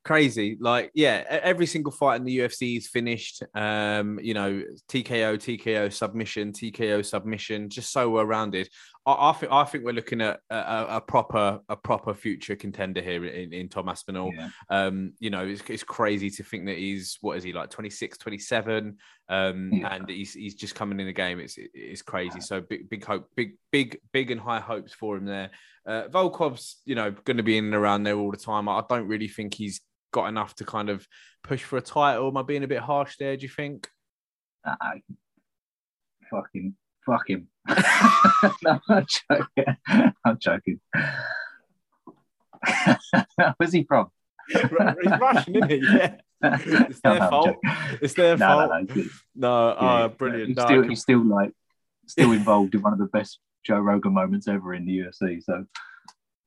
[0.03, 0.57] crazy.
[0.59, 3.43] Like, yeah, every single fight in the UFC is finished.
[3.53, 8.69] Um, you know, TKO, TKO, submission, TKO, submission, just so well rounded.
[9.05, 13.01] I, I, think I think we're looking at a, a, proper a proper future contender
[13.01, 14.31] here in, in Tom Aspinall.
[14.33, 14.49] Yeah.
[14.69, 18.17] Um, you know, it's, it's crazy to think that he's what is he like 26,
[18.17, 18.97] 27,
[19.29, 19.93] um, yeah.
[19.93, 21.39] and he's he's just coming in the game.
[21.39, 22.39] It's it's crazy.
[22.39, 25.51] So big big hope, big big big and high hopes for him there.
[25.85, 28.69] Uh, Volkov's you know going to be in and around there all the time.
[28.69, 29.81] I don't really think he's
[30.13, 31.05] got enough to kind of
[31.43, 32.29] push for a title?
[32.29, 33.35] Am I being a bit harsh there?
[33.35, 33.89] Do you think?
[34.63, 34.75] Uh,
[36.31, 37.47] fucking fuck him.
[38.63, 39.77] no, I'm joking.
[40.25, 40.79] I'm joking.
[43.57, 44.07] Where's he from?
[44.49, 45.77] He's Russian, isn't he?
[45.77, 46.15] Yeah.
[46.45, 47.55] It's their no, fault.
[48.01, 48.69] It's their no, fault.
[48.69, 49.03] No, no,
[49.35, 50.49] no yeah, oh, brilliant.
[50.49, 51.53] He's, still, he's still like
[52.05, 55.41] still involved in one of the best Joe Rogan moments ever in the UFC.
[55.41, 55.63] So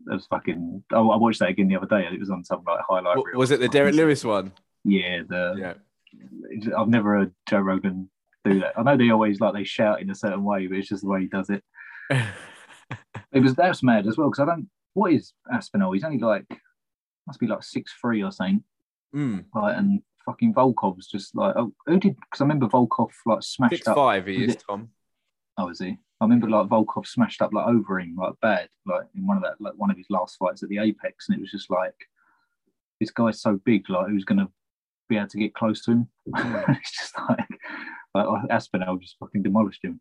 [0.04, 0.84] that was fucking.
[0.92, 2.04] I, I watched that again the other day.
[2.04, 3.16] and It was on some like highlight.
[3.16, 4.52] What, was it the Derrick Lewis one?
[4.84, 5.74] Yeah, the yeah.
[6.76, 8.10] I've never heard Joe Rogan
[8.48, 8.78] do that.
[8.78, 11.08] I know they always like they shout in a certain way, but it's just the
[11.08, 11.62] way he does it.
[13.32, 14.68] it was that's mad as well because I don't.
[14.94, 15.92] What is Aspinall?
[15.92, 16.46] He's only like
[17.26, 18.62] must be like six three or something.
[19.14, 19.44] Mm.
[19.54, 22.16] Like, and fucking Volkov's just like, oh, who did?
[22.16, 23.96] Because I remember Volkov like smashed Six up.
[23.96, 24.88] five he is, it- Tom.
[25.58, 25.96] Oh, is he?
[26.20, 29.42] I remember like Volkov smashed up like over him like bad, like in one of
[29.42, 31.94] that like one of his last fights at the Apex, and it was just like
[33.00, 34.48] this guy's so big, like who's gonna
[35.08, 36.08] be able to get close to him?
[36.26, 37.46] it's just like
[38.24, 40.00] like Aspinall just fucking demolished him.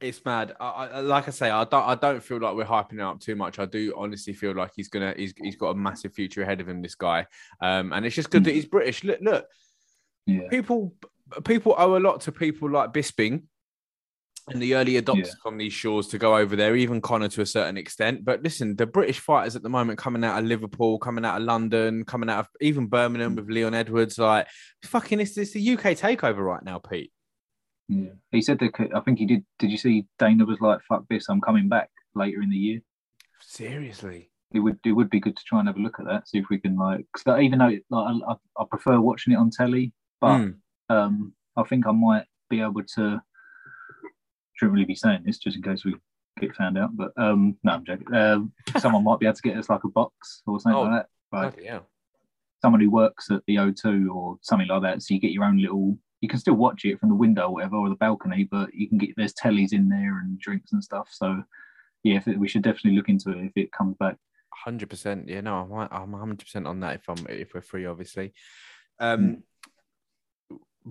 [0.00, 0.54] It's mad.
[0.58, 1.86] I, I, like I say, I don't.
[1.86, 3.60] I don't feel like we're hyping it up too much.
[3.60, 5.14] I do honestly feel like he's gonna.
[5.16, 6.82] He's, he's got a massive future ahead of him.
[6.82, 7.26] This guy,
[7.60, 9.04] um, and it's just good that he's British.
[9.04, 9.46] Look, look,
[10.26, 10.92] Yeah, people,
[11.44, 13.44] people owe a lot to people like Bisping
[14.48, 15.32] and the early adopters Yeah.
[15.46, 18.24] on these shores to go over there, even Conor to a certain extent.
[18.24, 21.44] But listen, the British fighters at the moment coming out of Liverpool, coming out of
[21.44, 24.48] London, coming out of even Birmingham with Leon Edwards, like
[24.84, 27.12] fucking, it's, it's the UK takeover right now, Pete.
[27.88, 28.10] Yeah.
[28.30, 28.90] He said that.
[28.94, 29.44] I think he did.
[29.58, 32.80] Did you see Dana was like, "Fuck this, I'm coming back later in the year."
[33.40, 34.30] Seriously.
[34.54, 36.38] It would it would be good to try and have a look at that, see
[36.38, 37.06] if we can like.
[37.16, 40.54] Cause even though like I, I prefer watching it on telly, but Mm.
[40.90, 43.20] um, I think I might be able to.
[44.54, 45.94] Shouldn't really be saying this just in case we
[46.38, 48.14] get found out, but um, no, I'm joking.
[48.14, 51.06] Um, someone might be able to get us like a box or something Oh, like
[51.32, 51.36] that.
[51.36, 51.80] Like Yeah.
[52.60, 55.58] someone who works at the O2 or something like that, so you get your own
[55.58, 55.98] little.
[56.22, 58.88] You can still watch it from the window or whatever or the balcony, but you
[58.88, 61.08] can get there's tellies in there and drinks and stuff.
[61.10, 61.42] So
[62.02, 64.16] yeah, if it, we should definitely look into it if it comes back.
[64.54, 65.28] Hundred percent.
[65.28, 66.94] Yeah, no, I'm I'm hundred percent on that.
[66.96, 68.32] If I'm if we're free, obviously.
[68.98, 69.42] Um,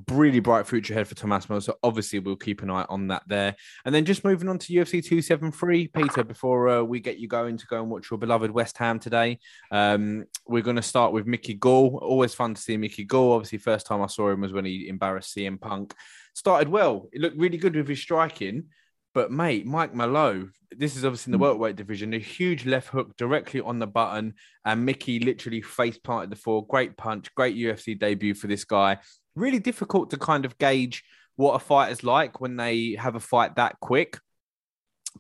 [0.10, 1.62] really bright future ahead for Tomasmo.
[1.62, 3.56] So obviously we'll keep an eye on that there.
[3.86, 6.24] And then just moving on to UFC two seven three, Peter.
[6.24, 9.40] Before uh, we get you going to go and watch your beloved West Ham today,
[9.72, 12.00] um, we're going to start with Mickey Gall.
[12.02, 13.34] Always fun to see Mickey Gall.
[13.34, 15.94] Obviously, first time I saw him was when he embarrassed CM Punk.
[16.34, 17.10] Started well.
[17.12, 18.66] It looked really good with his striking.
[19.14, 21.42] But mate, Mike Malott, this is obviously in the Mm.
[21.42, 26.30] welterweight division, a huge left hook directly on the button, and Mickey literally face planted
[26.30, 26.66] the four.
[26.66, 29.00] Great punch, great UFC debut for this guy.
[29.36, 31.04] Really difficult to kind of gauge
[31.36, 34.20] what a fight is like when they have a fight that quick,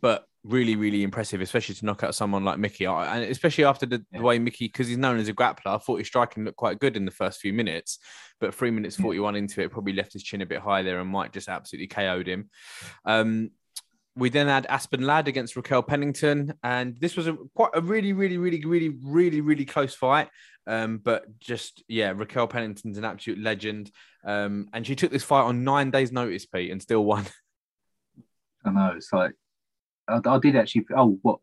[0.02, 3.86] but really, really impressive, especially to knock out someone like Mickey, I- and especially after
[3.86, 5.76] the, the way Mickey, because he's known as a grappler.
[5.76, 8.00] I thought his striking looked quite good in the first few minutes,
[8.40, 11.10] but three minutes forty-one into it, probably left his chin a bit high there, and
[11.10, 12.50] Mike just absolutely KO'd him.
[13.06, 13.52] Um,
[14.16, 18.14] we then had Aspen Ladd against Raquel Pennington, and this was a quite a really,
[18.14, 20.30] really, really, really, really, really close fight.
[20.68, 23.92] Um, but just yeah, Raquel Pennington's an absolute legend,
[24.26, 27.26] um, and she took this fight on nine days' notice, Pete, and still won.
[28.66, 29.34] I know it's like
[30.08, 30.86] I, I did actually.
[30.96, 31.40] Oh, what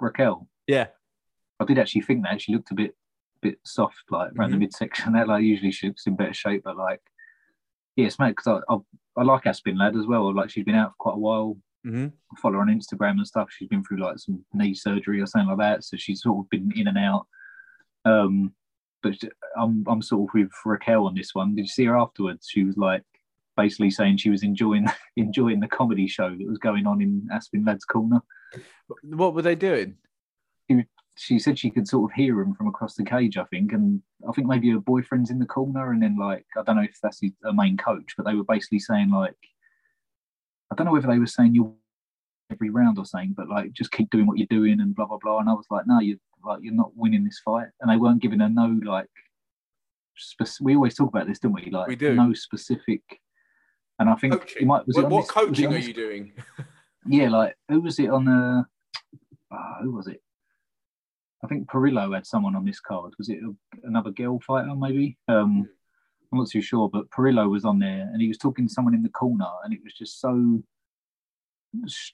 [0.00, 0.48] Raquel?
[0.66, 0.86] yeah,
[1.60, 2.94] I did actually think that she looked a bit
[3.42, 4.52] bit soft, like around Mhm.
[4.52, 5.12] the midsection.
[5.14, 7.00] That like usually she looks in better shape, but like
[7.96, 8.78] yeah, it's mate because I, I
[9.18, 10.32] I like Aspen Ladd as well.
[10.34, 11.56] Like she's been out for quite a while.
[11.84, 13.50] Hmm I follow her on Instagram and stuff.
[13.50, 16.50] She's been through like some knee surgery or something like that, so she's sort of
[16.50, 17.26] been in and out.
[18.04, 18.54] Um,
[19.02, 19.14] but
[19.56, 21.54] I'm I'm sort of with Raquel on this one.
[21.54, 22.48] Did you see her afterwards?
[22.48, 23.02] She was like
[23.56, 27.64] basically saying she was enjoying enjoying the comedy show that was going on in Aspen
[27.64, 28.20] Ladd's corner.
[29.02, 29.96] what were they doing?
[31.16, 34.00] she said she could sort of hear him from across the cage, I think, and
[34.26, 36.98] I think maybe her boyfriend's in the corner, and then like I don't know if
[37.02, 39.36] that's his, her main coach, but they were basically saying like
[40.72, 41.72] I don't know whether they were saying you're
[42.50, 45.18] every round or something, but like just keep doing what you're doing and blah blah
[45.22, 45.38] blah.
[45.38, 48.22] And I was like, no, you're like you're not winning this fight, and they weren't
[48.22, 49.06] giving her no like.
[50.60, 51.70] We always talk about this, don't we?
[51.70, 52.14] Like We do.
[52.14, 53.02] no specific.
[53.98, 54.62] And I think Coaching.
[54.62, 56.32] it might was it What, on what this- was it coaching are you doing?
[57.06, 58.64] yeah, like who was it on the?
[59.52, 60.22] ah, who was it?
[61.44, 63.12] I think Parillo had someone on this card.
[63.18, 63.52] Was it a,
[63.86, 64.74] another girl fighter?
[64.76, 65.18] Maybe.
[65.28, 65.68] Um,
[66.32, 68.94] I'm not too sure, but Parillo was on there, and he was talking to someone
[68.94, 70.62] in the corner, and it was just so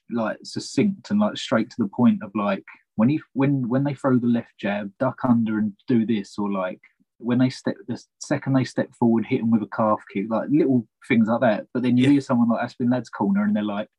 [0.09, 2.63] like succinct and like straight to the point of like
[2.95, 6.51] when he when when they throw the left jab, duck under and do this, or
[6.51, 6.79] like
[7.17, 10.49] when they step the second they step forward, hit them with a calf kick, like
[10.49, 11.67] little things like that.
[11.73, 12.11] But then you Yeah.
[12.11, 13.89] hear someone like Aspen Ladd's corner, and they're like,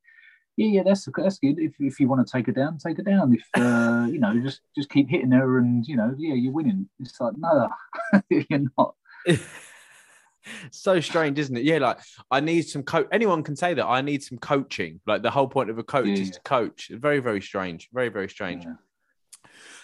[0.56, 1.58] "Yeah, yeah, that's that's good.
[1.58, 3.34] If if you want to take her down, take her down.
[3.34, 6.88] If uh, you know, just just keep hitting her, and you know, yeah, you're winning."
[6.98, 7.68] It's like, no,
[8.30, 8.94] you're not.
[10.70, 11.64] so strange, isn't it?
[11.64, 11.98] Yeah, like
[12.30, 13.06] I need some coach.
[13.12, 13.86] Anyone can say that.
[13.86, 15.00] I need some coaching.
[15.06, 16.90] Like the whole point of a coach Yeah, is to coach.
[16.92, 17.88] Very, very strange.
[17.92, 18.64] Very, very strange.
[18.64, 18.74] Yeah.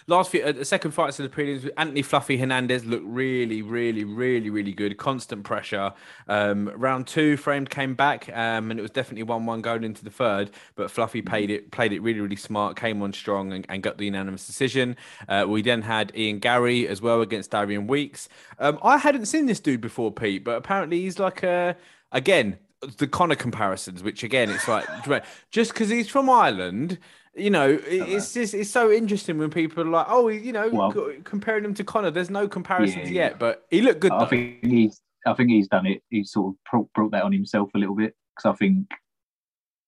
[0.09, 3.61] Last few, uh, the second fights of the prelims, with Anthony Fluffy Hernandez looked really,
[3.61, 4.95] really, really, really good.
[4.95, 5.91] Constant pressure.
[6.29, 10.09] Um, round two, Fremd came back, um, and it was definitely one-one going into the
[10.09, 10.51] third.
[10.75, 12.77] But Fluffy played it, played it really, really smart.
[12.77, 14.95] Came on strong and, and got the unanimous decision.
[15.27, 18.29] Uh, we then had Ian Garry as well against Darian Weeks.
[18.59, 21.75] Um, I hadn't seen this dude before, Pete, but apparently he's like a
[22.13, 22.59] again
[22.97, 24.85] the Conor comparisons, which again, it's like
[25.51, 26.99] just because he's from Ireland,
[27.37, 30.91] you know, it's just it's so interesting when people are like, oh, you know, Well-
[31.23, 32.11] comparing him to Conor.
[32.11, 34.11] There's no comparisons Yeah, yet, but he looked good.
[34.11, 34.25] I Though.
[34.29, 36.01] think he's I think he's done it.
[36.09, 38.87] He's sort of brought, brought that on himself a little bit because I think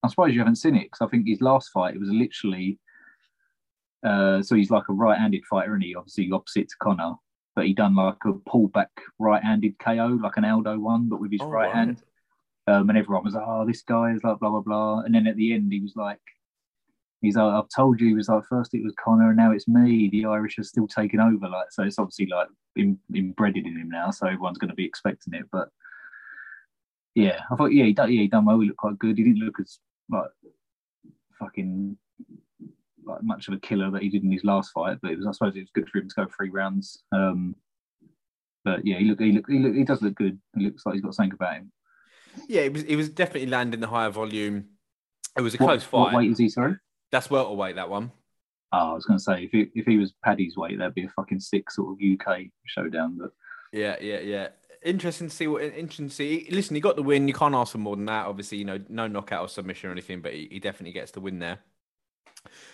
[0.04, 2.78] I'm surprised you haven't seen it because I think his last fight it was literally
[4.04, 7.16] uh, so he's like a right-handed fighter and he obviously opposite to Conor,
[7.56, 11.42] but he done like a pullback right-handed KO like an Aldo one, but with his
[11.42, 11.76] Oh, right right.
[11.76, 12.02] hand.
[12.68, 15.26] Um, and everyone was like, "Oh, this guy is like blah blah blah," and then
[15.28, 16.20] at the end he was like.
[17.22, 18.08] He's like, I've told you.
[18.08, 20.10] He was like, first it was Conor, and now it's me.
[20.10, 21.50] The Irish are still taking over.
[21.50, 24.10] Like, so it's obviously like in, embedded in him now.
[24.12, 25.44] So everyone's going to be expecting it.
[25.52, 25.70] But
[27.16, 28.60] yeah, I thought, yeah, he done, yeah, he done well.
[28.60, 29.18] He looked quite good.
[29.18, 29.80] He didn't look as
[30.10, 30.30] like
[31.38, 31.98] fucking
[33.06, 34.98] like much of a killer that he did in his last fight.
[35.02, 37.04] But it was, I suppose, it was good for him to go three rounds.
[37.12, 37.56] Um,
[38.64, 40.40] but yeah, he look, he look, he look, he does look good.
[40.56, 41.72] He looks like he's got something about him.
[42.48, 44.66] Yeah, it was it was definitely landing the higher volume.
[45.38, 46.18] It was a What, close what fight.
[46.18, 46.50] weight is he?
[46.50, 46.76] Sorry.
[47.12, 48.12] That's welterweight that one.
[48.72, 51.06] Oh, I was going to say if he, if he was Paddy's weight, that'd be
[51.06, 53.18] a fucking sick sort of UK showdown.
[53.18, 53.32] But
[53.74, 54.48] Yeah, yeah, yeah.
[54.84, 56.48] Interesting to see what interesting to see.
[56.52, 57.28] Listen, he got the win.
[57.28, 58.28] You can't ask for more than that.
[58.28, 61.20] Obviously, you know, no knockout or submission or anything, but he, he definitely gets the
[61.20, 61.60] win there.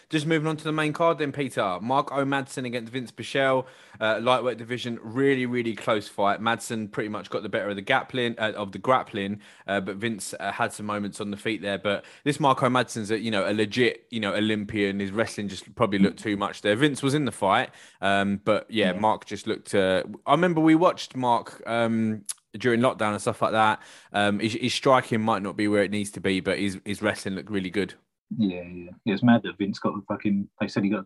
[0.10, 3.66] Just moving on to the main card, then Peter Mark O Madsen against Vince Pichel,
[4.00, 6.40] uh, lightweight division, really, really close fight.
[6.40, 9.96] Madsen pretty much got the better of the grappling, uh, of the grappling, uh, but
[9.96, 11.80] Vince uh, had some moments on the feet there.
[11.80, 15.00] But this Mark O Madsen's a you know a legit you know Olympian.
[15.00, 16.76] His wrestling just probably looked too much there.
[16.76, 19.00] Vince was in the fight, um, but yeah, Yeah.
[19.00, 19.74] Mark just looked.
[19.74, 21.64] Uh, I remember we watched Mark.
[21.68, 22.24] Um,
[22.58, 23.82] during lockdown and stuff like that,
[24.14, 27.02] um, his, his striking might not be where it needs to be, but his his
[27.02, 27.96] wrestling looked really good.
[28.38, 30.50] Yeah, yeah, yeah, it's mad that Vince got the fucking.
[30.60, 31.06] They said he got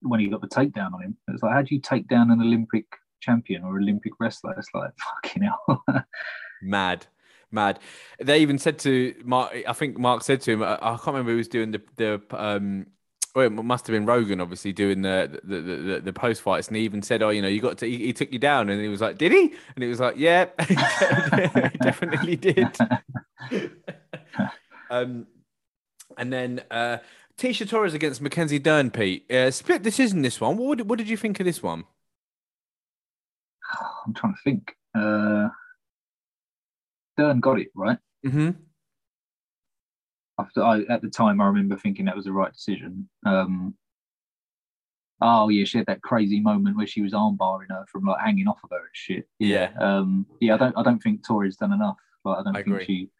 [0.00, 1.16] when he got the takedown on him.
[1.28, 2.86] It's like, how do you take down an Olympic
[3.20, 4.54] champion or Olympic wrestler?
[4.58, 4.90] It's like
[5.24, 5.84] fucking hell.
[6.62, 7.06] Mad,
[7.50, 7.78] mad.
[8.22, 9.54] They even said to Mark.
[9.66, 10.62] I think Mark said to him.
[10.62, 12.22] I, I can't remember who was doing the the.
[12.30, 12.86] Um,
[13.34, 16.76] well, it must have been Rogan, obviously, doing the the, the, the, post fights, and
[16.76, 18.80] he even said, "Oh, you know, you got to." He, he took you down, and
[18.80, 20.76] he was like, "Did he?" And he was like, "Yeah, he
[21.82, 22.68] definitely did."
[24.90, 25.26] um,
[26.16, 26.98] and then uh,
[27.38, 29.30] Tecia Torres against Mackenzie Dern, Pete.
[29.30, 30.22] Uh, split decision.
[30.22, 30.56] This one.
[30.56, 31.84] What, what did you think of this one?
[34.06, 34.76] I'm trying to think.
[34.94, 35.48] Uh,
[37.16, 37.98] Dern got it right.
[38.26, 38.50] Mm-hmm.
[40.38, 43.08] After I, at the time, I remember thinking that was the right decision.
[43.24, 43.74] Um,
[45.20, 48.48] oh yeah, she had that crazy moment where she was armbarring her from like hanging
[48.48, 49.28] off of her and shit.
[49.38, 49.70] Yeah.
[49.78, 51.98] Um, yeah, I don't, I don't think Tori's done enough.
[52.24, 52.84] Like, I don't I think agree.
[52.84, 53.10] she.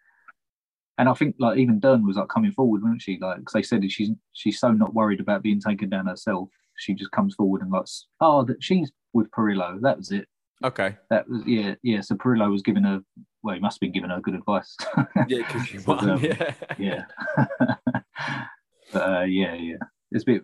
[0.98, 3.18] And I think like even Dern was like coming forward, wasn't she?
[3.20, 6.48] Like, because they said that she's she's so not worried about being taken down herself.
[6.76, 7.86] She just comes forward and like,
[8.20, 9.80] oh, that she's with Parillo.
[9.80, 10.28] That was it.
[10.62, 10.96] Okay.
[11.10, 12.00] That was yeah, yeah.
[12.00, 13.00] So Parillo was giving her.
[13.42, 14.76] Well, he must have been giving her good advice.
[15.28, 16.10] Yeah, because But, won.
[16.10, 16.54] um, yeah.
[16.78, 17.04] yeah.
[18.92, 19.76] but uh, yeah, yeah.
[20.12, 20.42] It's a bit.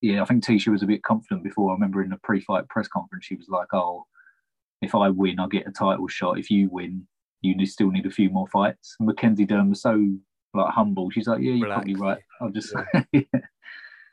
[0.00, 1.70] Yeah, I think Tecia was a bit confident before.
[1.70, 4.04] I remember in the pre-fight press conference, she was like, "Oh,
[4.80, 6.38] if I win, I'll get a title shot.
[6.38, 7.06] If you win,
[7.40, 10.08] you still need a few more fights." And Mackenzie Dern was so
[10.54, 11.10] like humble.
[11.10, 12.24] She's like, "Yeah, you're probably Relaxed.
[12.40, 12.46] right.
[12.46, 12.74] I'll just."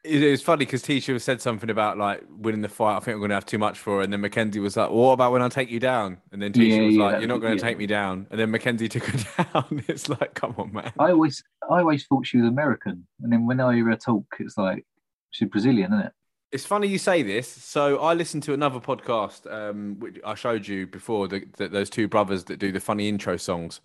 [0.07, 2.95] It, it was funny because Tecia said something about like winning the fight.
[2.95, 4.01] I think I'm going to have too much for her.
[4.03, 6.19] And then Mackenzie was like, well, what about when I take you down?
[6.31, 7.67] And then Tecia Yeah, was yeah, like, you're not going to yeah.
[7.69, 8.27] take me down.
[8.29, 9.83] And then Mackenzie took her down.
[9.87, 10.91] it's like, come on, man.
[10.99, 14.25] I always, I always thought she was American, and then when I hear her talk,
[14.39, 14.85] it's like
[15.31, 16.13] she's Brazilian, isn't it?
[16.55, 17.47] It's funny you say this.
[17.49, 21.89] So I listened to another podcast, um, which I showed you before, the, the, those
[21.89, 23.81] two brothers that do the funny intro songs.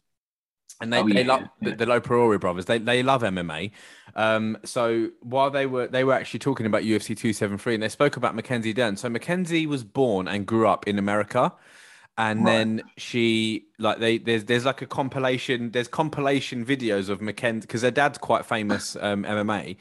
[0.81, 1.71] And they, Oh, they yeah, love yeah.
[1.71, 2.67] the, the Loperori brothers.
[2.67, 3.73] They they love MMA.
[4.15, 8.17] Um, so while they were they were actually talking about UFC 273, and they spoke
[8.17, 8.97] about Mackenzie Dern.
[8.97, 11.53] So Mackenzie was born and grew up in America,
[12.19, 12.47] and Right.
[12.47, 15.71] then she like they there's there's like a compilation.
[15.71, 19.77] There's compilation videos of Mackenzie because her dad's quite famous um, MMA.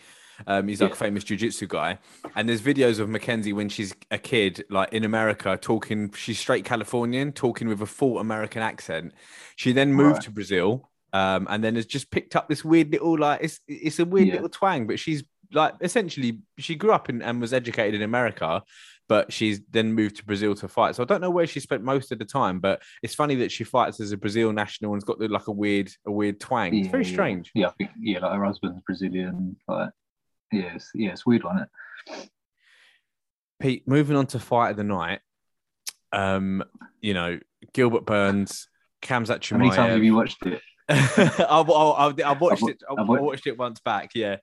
[0.48, 0.94] Um, he's like Yeah.
[0.96, 2.00] a famous jujitsu guy,
[2.36, 6.12] and there's videos of Mackenzie when she's a kid, like in America, talking.
[6.14, 9.14] She's straight Californian, talking with a full American accent.
[9.56, 10.22] She then moved Right.
[10.24, 14.00] to Brazil, um, and then has just picked up this weird little like it's it's
[14.00, 14.34] a weird Yeah.
[14.36, 18.62] little twang, but she's like essentially she grew up in, and was educated in America,
[19.08, 20.94] but she's then moved to Brazil to fight.
[20.96, 23.52] So I don't know where she spent most of the time, but it's funny that
[23.52, 26.76] she fights as a Brazil national and's got the, like a weird a weird twang.
[26.76, 27.14] It's very Yeah, yeah.
[27.16, 27.52] strange.
[27.56, 29.56] Yeah, think yeah, like her husband's Brazilian.
[29.68, 29.90] Like,
[30.52, 31.70] yeah, it's, yeah, it's weird, wasn't
[32.08, 32.30] it?
[33.60, 35.20] Pete, moving on to fight of the night.
[36.12, 36.64] Um,
[37.02, 37.40] you know,
[37.74, 38.68] Gilbert Burns,
[39.02, 40.62] Khamzat How many times have you watched it?
[40.90, 42.84] I've, I've, I've watched I've- it.
[42.90, 44.12] I I've wa- watched it once back.
[44.16, 44.38] Yeah,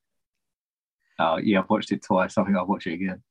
[1.18, 2.36] Oh, yeah, I've watched it twice.
[2.36, 3.22] I think I'll watch it again.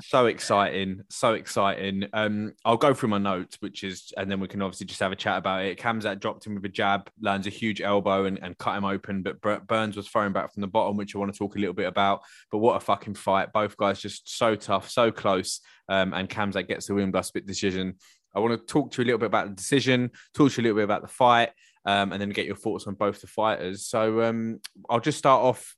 [0.00, 2.06] So exciting, so exciting.
[2.12, 5.12] Um, I'll go through my notes, which is, and then we can obviously just have
[5.12, 5.78] a chat about it.
[5.78, 9.22] Khamzat dropped him with a jab, lands a huge elbow and, and cut him open,
[9.22, 11.74] but Burns was throwing back from the bottom, which I want to talk a little
[11.74, 12.22] bit about.
[12.50, 13.52] But what a fucking fight!
[13.52, 17.46] Both guys just so tough, so close, um, and Khamzat gets the win by split
[17.46, 17.94] decision.
[18.34, 20.62] I want to talk to you a little bit about the decision, talk to you
[20.62, 21.50] a little bit about the fight,
[21.86, 23.86] um, and then get your thoughts on both the fighters.
[23.86, 25.75] So um, I'll just start off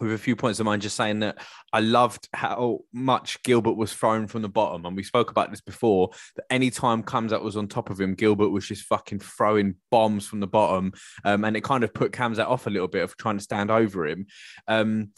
[0.00, 1.38] with a few points of mine, just saying that
[1.72, 4.86] I loved how much Gilbert was thrown from the bottom.
[4.86, 8.14] And we spoke about this before that any time Khamzat was on top of him,
[8.14, 10.92] Gilbert was just fucking throwing bombs from the bottom.
[11.24, 13.70] Um, and it kind of put Khamzat off a little bit of trying to stand
[13.70, 14.26] over him.
[14.66, 15.10] Um,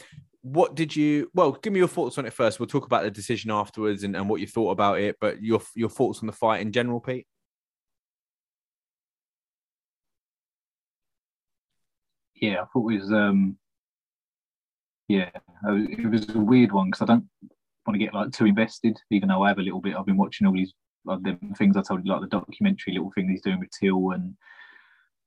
[0.42, 3.10] what did you well give me your thoughts on it first we'll talk about the
[3.10, 6.32] decision afterwards and, and what you thought about it but your your thoughts on the
[6.32, 7.26] fight in general pete
[12.34, 13.58] yeah i thought it was um
[15.10, 15.30] yeah,
[15.64, 17.26] it was a weird one because I don't
[17.84, 19.96] want to get like too invested, even though I have a little bit.
[19.96, 20.72] I've been watching all these
[21.04, 24.12] like the things I told you, like the documentary little thing he's doing with Till,
[24.12, 24.36] and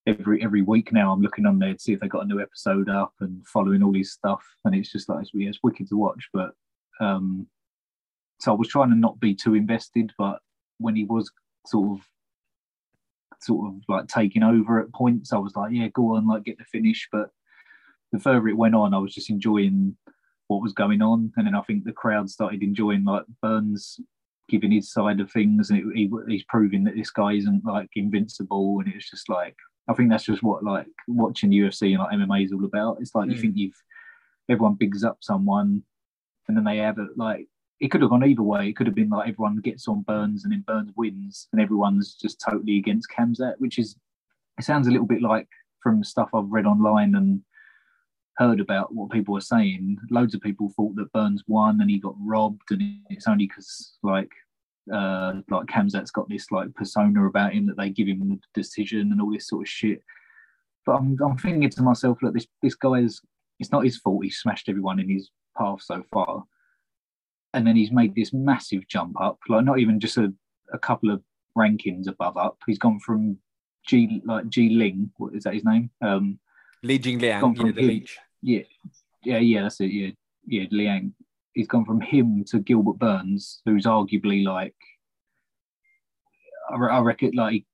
[0.07, 2.39] every every week now I'm looking on there to see if they got a new
[2.39, 5.89] episode up and following all these stuff, and it's just like it's, yeah, it's wicked
[5.89, 6.29] to watch.
[6.31, 6.51] But
[7.01, 7.47] um,
[8.39, 10.39] so I was trying to not be too invested, but
[10.77, 11.29] when he was
[11.67, 12.07] sort of
[13.41, 16.57] sort of like taking over at points, I was like, yeah, go on, like get
[16.57, 17.31] the finish, but
[18.13, 19.97] the further it went on, I was just enjoying
[20.47, 23.99] what was going on, and then I think the crowd started enjoying like Burns
[24.47, 27.89] giving his side of things, and it, he, he's proving that this guy isn't like
[27.95, 29.55] invincible, and it's just like
[29.89, 32.97] I think that's just what like watching UFC and like MMA is all about.
[33.01, 33.33] It's like mm.
[33.33, 33.83] you think you've
[34.47, 35.83] everyone bigs up someone,
[36.47, 37.47] and then they have it like
[37.79, 38.69] it could have gone either way.
[38.69, 42.13] It could have been like everyone gets on Burns and then Burns wins, and everyone's
[42.13, 43.95] just totally against Khamzat, which is
[44.59, 45.47] it sounds a little bit like
[45.81, 47.41] from stuff I've read online and
[48.37, 51.99] heard about what people were saying, loads of people thought that Burns won and he
[51.99, 54.31] got robbed, and it's only because like
[54.91, 59.11] uh like Khamzat's got this like persona about him that they give him the decision
[59.11, 60.03] and all this sort of shit.
[60.85, 63.21] But I'm I'm thinking to myself, look, this this guy is
[63.59, 64.23] it's not his fault.
[64.23, 66.43] He smashed everyone in his path so far,
[67.53, 70.33] and then he's made this massive jump up, like not even just a,
[70.73, 71.21] a couple of
[71.57, 72.57] rankings above up.
[72.65, 73.37] He's gone from
[73.87, 75.91] G like G Ling, what is that his name?
[76.01, 76.39] Um,
[76.83, 78.17] Li you know, the him, leech.
[78.41, 78.63] Yeah,
[79.23, 79.85] yeah, yeah, that's it.
[79.91, 80.11] Yeah,
[80.45, 81.13] yeah, Liang.
[81.53, 84.75] He's gone from him to Gilbert Burns, who's arguably like,
[86.69, 87.65] I, I reckon, like he,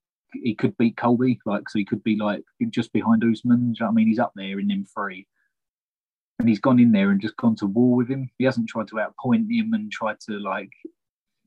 [0.44, 3.74] he, could beat Colby, like so he could be like just behind Usman.
[3.74, 5.26] You know I mean, he's up there in them three,
[6.38, 8.30] and he's gone in there and just gone to war with him.
[8.38, 10.70] He hasn't tried to outpoint him and tried to like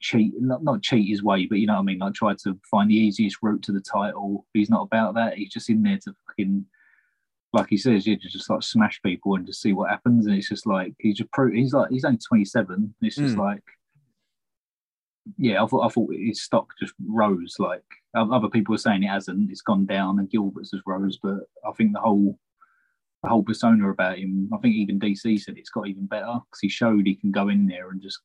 [0.00, 2.58] cheat, not not cheat his way, but you know what I mean, like try to
[2.68, 4.46] find the easiest route to the title.
[4.52, 5.34] He's not about that.
[5.34, 6.66] He's just in there to fucking
[7.52, 10.26] like he says, you just like smash people and just see what happens.
[10.26, 11.50] And it's just like he's just pro.
[11.50, 12.94] He's like he's only twenty seven.
[13.02, 13.40] It's just mm.
[13.40, 13.62] like,
[15.36, 17.56] yeah, I thought I thought his stock just rose.
[17.58, 17.84] Like
[18.14, 19.50] other people are saying it hasn't.
[19.50, 21.18] It's gone down, and Gilbert's has rose.
[21.22, 22.38] But I think the whole
[23.22, 24.48] the whole persona about him.
[24.52, 27.48] I think even DC said it's got even better because he showed he can go
[27.48, 28.18] in there and just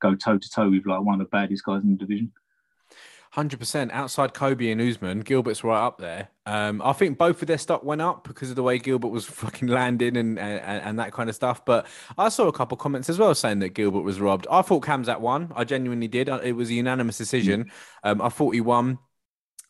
[0.00, 2.32] go toe to toe with like one of the baddest guys in the division.
[3.32, 3.92] Hundred percent.
[3.92, 6.30] Outside Colby and Usman, Gilbert's right up there.
[6.46, 9.24] Um, I think both of their stock went up because of the way Gilbert was
[9.26, 11.64] fucking landing and, and and that kind of stuff.
[11.64, 11.86] But
[12.18, 14.48] I saw a couple comments as well saying that Gilbert was robbed.
[14.50, 15.52] I thought Khamzat won.
[15.54, 16.28] I genuinely did.
[16.28, 17.66] It was a unanimous decision.
[17.66, 17.70] Mm.
[18.10, 18.98] Um, I thought he won.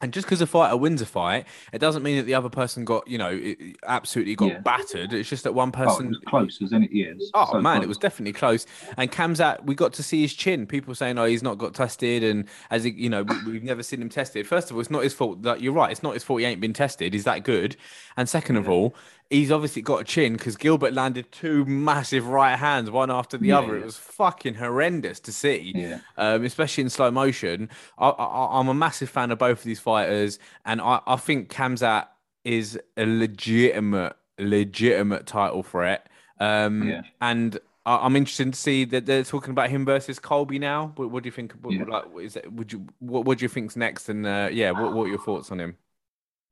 [0.01, 2.85] And just because a fighter wins a fight, it doesn't mean that the other person
[2.85, 3.39] got, you know,
[3.87, 4.59] absolutely got yeah.
[4.61, 5.13] battered.
[5.13, 6.15] It's just that one oh, person.
[6.17, 6.93] Oh, close, wasn't it?
[6.93, 7.31] Yes.
[7.35, 7.85] Oh, so man, close.
[7.85, 8.67] it was definitely close.
[8.97, 10.67] And Khamzat, we got to see his chin.
[10.67, 12.25] People saying, oh, he's not got tested.
[12.25, 14.47] And as he, you know, we, have never seen him tested.
[14.47, 15.91] First of all, it's not his fault that you're right.
[15.91, 17.13] It's not his fault he ain't been tested.
[17.13, 17.77] He's that good.
[18.17, 18.63] And second yeah.
[18.63, 18.95] of all,
[19.31, 23.49] he's obviously got a chin because Gilbert landed two massive right hands, one after the
[23.49, 23.77] yeah, other.
[23.77, 23.83] Yeah.
[23.83, 26.01] It was fucking horrendous to see, yeah.
[26.19, 27.71] um, especially in slow motion.
[27.97, 32.09] I, am a massive fan of both of these fighters, and I, I think Khamzat
[32.45, 36.09] is a legitimate, legitimate title threat.
[36.39, 37.03] Um.
[37.21, 40.93] And I, am interested to see that they're talking about him versus Colby now.
[40.97, 41.53] What, what do you think?
[41.63, 44.09] What, like, is that, would you what, what do you think's next?
[44.09, 45.77] And uh, yeah, what, what are your thoughts on him?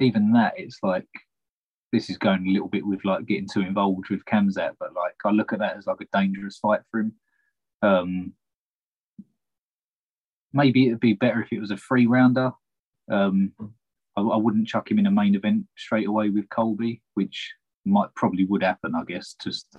[0.00, 1.06] Even that, it's like
[1.92, 5.14] this is going a little bit with like getting too involved with Khamzat, but like
[5.24, 7.12] I look at that as like a dangerous fight for him.
[7.82, 8.32] Um,
[10.52, 12.52] maybe it'd be better if it was a free rounder.
[13.10, 13.52] Um,
[14.16, 17.54] I, I, wouldn't chuck him in a main event straight away with Colby, which
[17.86, 19.34] might probably would happen, I guess.
[19.42, 19.74] Just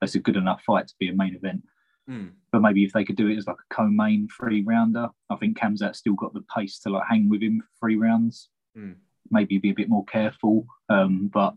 [0.00, 1.62] that's a good enough fight to be a main event.
[2.08, 2.32] Mm.
[2.52, 5.58] But maybe if they could do it as like a co-main free rounder, I think
[5.58, 8.50] Khamzat still got the pace to like hang with him for three rounds.
[8.78, 8.96] Mm
[9.30, 10.66] maybe be a bit more careful.
[10.88, 11.54] Um, but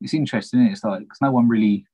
[0.00, 0.60] it's interesting.
[0.62, 1.86] It's like because no one really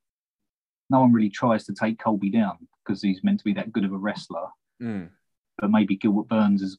[0.90, 3.84] no one really tries to take Colby down because he's meant to be that good
[3.84, 4.46] of a wrestler.
[4.82, 5.10] Mm.
[5.58, 6.76] But maybe Gilbert Burns has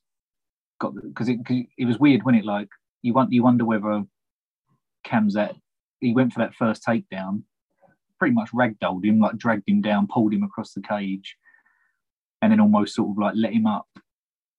[0.80, 2.70] got because it cause it was weird when it like
[3.02, 4.04] you want you wonder whether
[5.06, 5.56] Khamzat
[6.00, 7.44] he went for that first takedown,
[8.20, 11.36] pretty much ragdolled him, like dragged him down, pulled him across the cage,
[12.42, 13.88] and then almost sort of like let him up.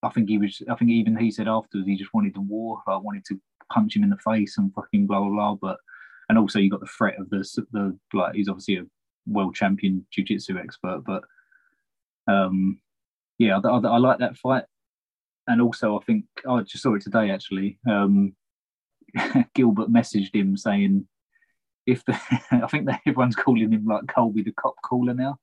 [0.02, 0.62] I think he was.
[0.70, 2.80] I think even he said afterwards he just wanted the war.
[2.86, 3.40] Like wanted to
[3.72, 5.54] punch him in the face and fucking blah blah blah.
[5.54, 5.78] But
[6.28, 8.84] and also you got the threat of the the like he's obviously a
[9.26, 11.02] world champion jiu-jitsu expert.
[11.04, 11.24] But
[12.32, 12.80] um,
[13.38, 14.64] yeah, I, I, I like that fight.
[15.46, 17.78] And also, I think I just saw it today actually.
[17.88, 18.34] Um,
[19.54, 21.08] Gilbert messaged him saying,
[21.86, 22.20] "If the
[22.50, 25.38] I think that everyone's calling him like Colby the cop caller now,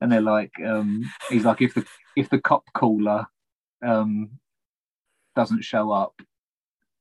[0.00, 1.84] and they're like, um, he's like, if the
[2.16, 3.26] if the cop caller
[3.84, 4.30] um,
[5.36, 6.20] doesn't show up,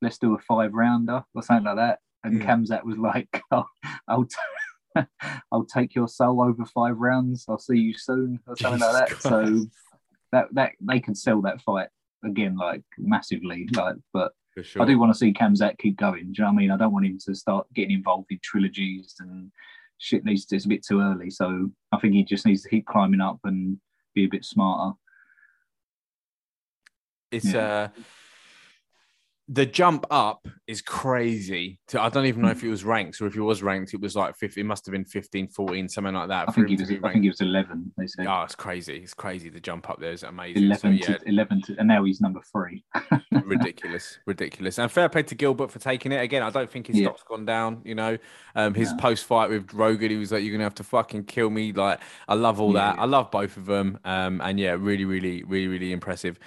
[0.02, 2.46] let's do a five rounder or something like that." And Mm.
[2.46, 3.66] Khamzat was like, oh,
[4.08, 4.36] "I'll." T-
[5.52, 7.46] I'll take your soul over five rounds.
[7.48, 9.30] I'll see you soon, or something like Jesus that.
[9.30, 9.66] So
[10.32, 11.90] that that they can sell that fight
[12.24, 13.68] again, like massively.
[13.74, 14.82] Like, but sure.
[14.82, 16.24] I do want to see Khamzat keep going.
[16.24, 16.72] Do you know what I mean?
[16.72, 19.52] I don't want him to start getting involved in trilogies and
[19.98, 20.26] shit.
[20.26, 21.30] Needs to, it's a bit too early.
[21.30, 23.78] So I think he just needs to keep climbing up and
[24.16, 24.96] be a bit smarter.
[27.32, 27.68] It's Yeah.
[27.68, 27.88] uh
[29.50, 31.80] the jump up is crazy.
[31.88, 34.02] To, I don't even know if it was ranked or if it was ranked, it
[34.02, 36.50] was like 50, it must have been 15, 14, something like that.
[36.50, 36.92] I think to was.
[36.92, 37.94] I think he was eleven.
[37.98, 38.98] They said Oh, it's crazy.
[38.98, 39.48] It's crazy.
[39.48, 40.64] The jump up there is amazing.
[40.66, 42.84] eleven So, yeah, to eleven to, and now he's number three.
[43.32, 44.80] ridiculous, ridiculous.
[44.80, 46.22] And fair play to Gilbert for taking it.
[46.22, 47.06] Again, I don't think his Yeah.
[47.06, 47.82] stock's gone down.
[47.86, 48.18] You know,
[48.54, 48.98] um, his No.
[48.98, 52.02] post fight with Rogan, he was like, "You're gonna have to fucking kill me." Like,
[52.28, 53.00] I love all Yeah, that.
[53.00, 53.98] I love both of them.
[54.04, 56.38] Um, and yeah, really, really, really, really impressive.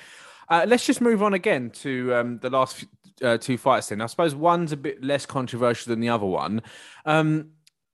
[0.50, 2.84] Uh, let's just move on again to um, the last
[3.22, 3.88] uh, two fights.
[3.88, 6.62] Then I suppose one's a bit less controversial than the other one.
[7.06, 7.50] Um,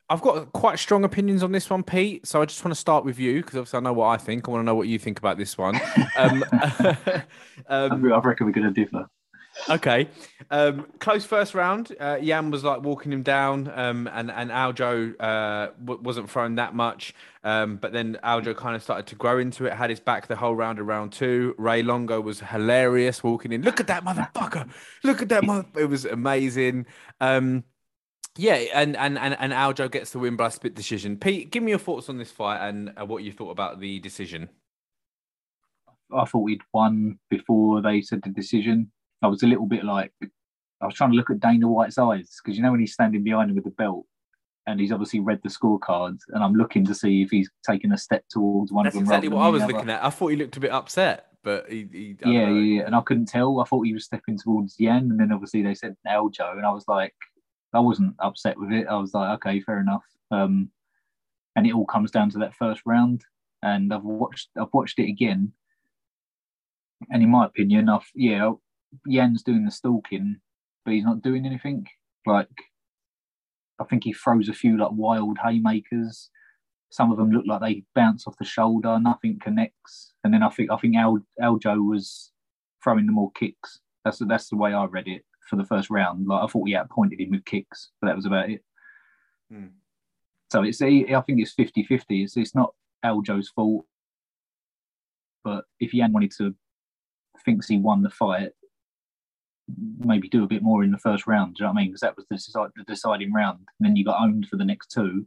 [0.09, 2.27] I've got quite strong opinions on this one, Pete.
[2.27, 4.49] So I just want to start with you because obviously I know what I think.
[4.49, 5.81] I want to know what you think about this one.
[6.17, 6.45] Um,
[7.69, 9.07] um, I reckon we're going to differ.
[9.69, 10.09] Okay.
[10.51, 11.95] Um, close first round.
[11.99, 16.57] Uh, Yan was like walking him down, um, and and Aljo uh, w- wasn't throwing
[16.57, 17.15] that much.
[17.43, 19.73] Um, but then Aljo kind of started to grow into it.
[19.73, 21.55] Had his back the whole round of round two.
[21.59, 23.63] Ray Longo was hilarious walking in.
[23.63, 24.69] Look at that motherfucker!
[25.03, 25.67] Look at that mother.
[25.77, 26.87] It was amazing.
[27.21, 27.65] Um,
[28.37, 31.17] yeah, and and and and Aljo gets the win by split decision.
[31.17, 33.99] Pete, give me your thoughts on this fight and uh, what you thought about the
[34.01, 34.51] decision.
[36.15, 38.93] I thought he'd won before they said the decision.
[39.27, 40.13] I was a little bit like,
[40.81, 43.25] I was trying to look at Dana White's eyes because you know when he's standing
[43.25, 44.07] behind him with the belt
[44.67, 47.99] and he's obviously read the scorecards, and I'm looking to see if he's taken a
[47.99, 49.07] step towards one That's of them.
[49.07, 50.05] exactly what I was looking at.
[50.05, 53.01] I thought he looked a bit upset, but he, he Yeah, yeah, yeah, and I
[53.01, 53.61] couldn't tell.
[53.61, 56.73] I thought he was stepping towards Yan, and then obviously they said Aljo, and I
[56.73, 57.15] was like,
[57.73, 58.87] I wasn't upset with it.
[58.89, 60.05] I was like, okay, fair enough.
[60.31, 60.71] Um,
[61.55, 63.23] and it all comes down to that first round,
[63.63, 65.53] and I've watched, I've watched it again,
[67.11, 68.51] and in my opinion, I've yeah,
[69.07, 70.37] Yan's doing the stalking,
[70.85, 71.87] but he's not doing anything.
[72.27, 72.49] Like,
[73.81, 76.31] I think he throws a few like wild haymakers.
[76.91, 78.99] Some of them look like they bounce off the shoulder.
[79.01, 80.13] Nothing connects.
[80.25, 82.33] And then I think I think Al, Aljo was
[82.83, 83.81] throwing the more kicks.
[84.05, 86.27] That's that's the way I read it for the first round.
[86.27, 88.63] Like I thought he outpointed him with kicks, but that was about it.
[89.51, 89.67] Hmm.
[90.51, 92.05] So it's I think it's 50-50.
[92.09, 92.75] It's it's not
[93.05, 93.85] Aljo's fault.
[95.45, 96.55] But if Yan wanted to
[97.45, 98.51] thinks he won the fight,
[99.99, 101.55] maybe do a bit more in the first round.
[101.55, 101.91] Do you know what I mean?
[101.91, 103.59] Because that was the, the deciding round.
[103.59, 105.27] And then you got owned for the next two.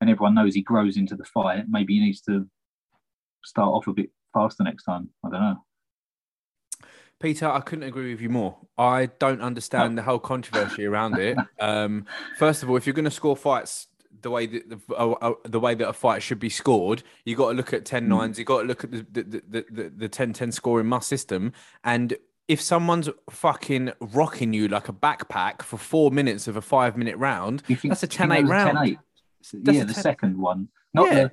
[0.00, 1.64] And everyone knows he grows into the fight.
[1.68, 2.48] Maybe he needs to
[3.44, 5.10] start off a bit faster next time.
[5.24, 5.56] I don't know.
[7.20, 8.56] Peter, I couldn't agree with you more.
[8.76, 11.36] I don't understand the whole controversy around it.
[11.60, 12.06] Um,
[12.38, 13.88] first of all, if you're going to score fights
[14.22, 17.34] the way that the, uh, uh, the way that a fight should be scored, you
[17.34, 18.38] got to look at 10 nines.
[18.38, 21.52] You got to look at the the, the, the, the 10 10 scoring must system.
[21.82, 22.16] And
[22.48, 27.16] if someone's fucking rocking you like a backpack for four minutes of a five minute
[27.18, 28.78] round, Do you think that's a do 10 8 think a round.
[28.78, 28.98] 10-8?
[29.62, 31.14] That's yeah, the 10 second one, not Yeah.
[31.24, 31.32] the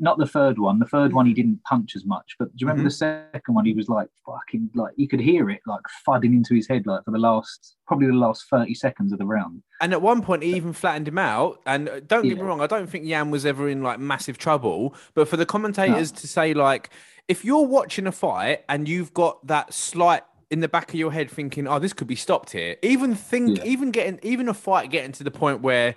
[0.00, 0.78] not the third one.
[0.78, 2.92] The third one he didn't punch as much, but do you remember Mhm.
[2.98, 3.66] the second one?
[3.66, 7.04] He was like fucking like you could hear it like thudding into his head like
[7.04, 9.62] for the last probably the last thirty seconds of the round.
[9.82, 11.60] And at one point, he even flattened him out.
[11.66, 14.38] And uh, don't get me wrong, I don't think Yan was ever in like massive
[14.38, 14.94] trouble.
[15.12, 16.88] But for the commentators to say, like,
[17.28, 20.22] if you're watching a fight and you've got that slight
[20.52, 23.58] in the back of your head thinking, oh, this could be stopped here, even think,
[23.58, 23.64] Yeah.
[23.64, 25.94] even getting, even a fight getting to the point where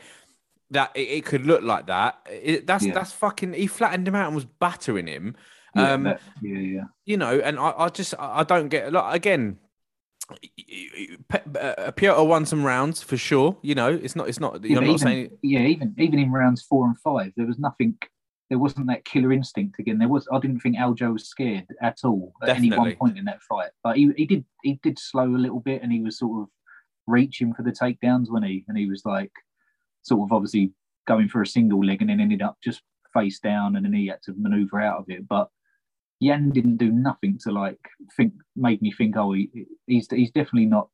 [0.71, 2.93] that it, it could look like that, it, that's, Yeah.
[2.93, 5.35] that's fucking, he flattened him out and was battering him.
[5.75, 6.83] Yeah, Um, that- yeah, yeah.
[7.05, 9.57] you know, and I, I just I don't get like again.
[10.31, 13.57] uh, Petr won some rounds for sure.
[13.61, 14.29] You know, it's not.
[14.29, 14.63] It's not.
[14.63, 15.29] You're Yeah, not even, saying.
[15.43, 17.97] yeah, even even in rounds four and five, there was nothing.
[18.49, 19.97] There wasn't that killer instinct again.
[19.97, 20.27] There was.
[20.31, 23.71] I didn't think Aljo was scared at all at any one point in that fight.
[23.83, 26.49] But he, he did he did slow a little bit, and he was sort of
[27.07, 29.31] reaching for the takedowns when he and he was like
[30.03, 30.71] sort of obviously
[31.07, 32.81] going for a single leg, and then ended up just
[33.13, 35.27] face down, and then he had to maneuver out of it.
[35.27, 35.49] But
[36.19, 37.79] Yan didn't do nothing to like
[38.15, 39.17] think made me think.
[39.17, 39.49] Oh, he,
[39.87, 40.89] he's he's definitely not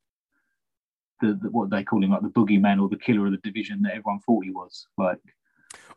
[1.21, 3.81] the, the what they call him, like the boogeyman or the killer of the division
[3.83, 4.87] that everyone thought he was.
[4.97, 5.19] Like,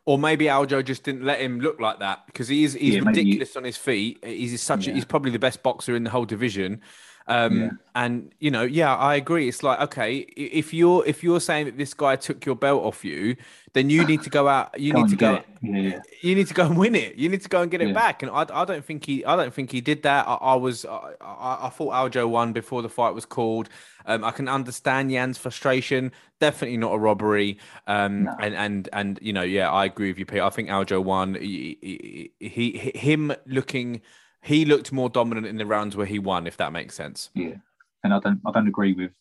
[0.05, 3.01] Or maybe Aljo just didn't let him look like that because he is he's Yeah,
[3.03, 4.23] ridiculous on his feet.
[4.23, 6.81] He's such a, he's probably the best boxer in the whole division.
[7.27, 7.69] Um, Yeah.
[7.95, 9.47] and you know, yeah, I agree.
[9.47, 13.03] It's like okay, if you're if you're saying that this guy took your belt off
[13.03, 13.35] you,
[13.73, 14.79] then you need to go out.
[14.79, 15.43] You go need to go.
[15.61, 15.99] Yeah, yeah.
[16.21, 17.15] You need to go and win it.
[17.15, 18.21] You need to go and get it back.
[18.21, 20.27] And I, I don't think he, I don't think he did that.
[20.27, 23.69] I, I was, I, I, I thought Aljo won before the fight was called.
[24.05, 26.11] Um, I can understand Yan's frustration.
[26.39, 27.57] Definitely not a robbery.
[27.87, 28.35] Um, No.
[28.39, 30.41] and and and you know, yeah, I agree with you, Pete.
[30.41, 31.33] I think Aljo won.
[31.35, 34.01] He, he, he, him looking,
[34.45, 37.29] he looked more dominant in the rounds where he won, if that makes sense.
[37.33, 37.55] yeah.
[38.03, 39.11] And I don't, I don't agree with.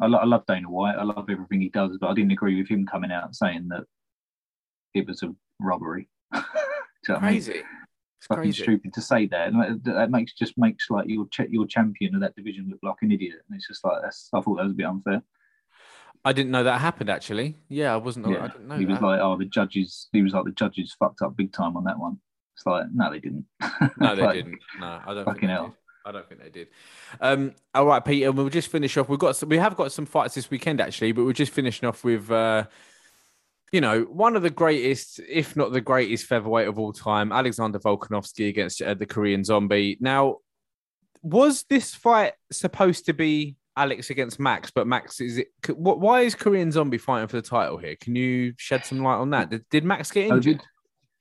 [0.00, 0.96] I, lo- I love Dana White.
[0.96, 3.84] I love everything he does, but I didn't agree with him coming out saying that
[4.92, 6.08] it was a robbery.
[7.08, 7.20] Know I mean?
[7.20, 7.62] Crazy.
[8.18, 8.62] It's fucking crazy.
[8.64, 9.48] stupid to say that.
[9.52, 12.80] And that- that makes just makes like your ch- your champion of that division look
[12.82, 13.36] like an idiot.
[13.48, 14.28] And it's just like that's.
[14.34, 15.22] I thought that was a bit unfair.
[16.24, 17.56] I didn't know that happened actually.
[17.68, 18.26] Yeah, I wasn't.
[18.26, 20.08] I Yeah, didn't know he was like, oh, the judges.
[20.12, 22.18] He was like, the judges fucked up big time on that one.
[22.56, 23.44] It's like, no, they didn't.
[23.98, 24.58] No, they Like, didn't.
[24.80, 25.24] No, I don't.
[25.24, 25.66] Fucking think they hell.
[25.66, 25.74] did.
[26.06, 26.68] I don't think they did.
[27.20, 28.30] Um, all right, Peter.
[28.32, 29.08] We'll just finish off.
[29.08, 31.88] We've got some, we have got some fights this weekend actually, but we're just finishing
[31.88, 32.64] off with, uh,
[33.72, 37.80] you know, one of the greatest, if not the greatest featherweight of all time, Alexander
[37.80, 39.98] Volkanovski against uh, the Korean Zombie.
[40.00, 40.36] Now,
[41.22, 44.70] was this fight supposed to be Alex against Max?
[44.70, 45.48] But Max is it?
[45.68, 47.96] Why is Korean Zombie fighting for the title here?
[48.00, 49.50] Can you shed some light on that?
[49.50, 50.62] Did, did Max get injured?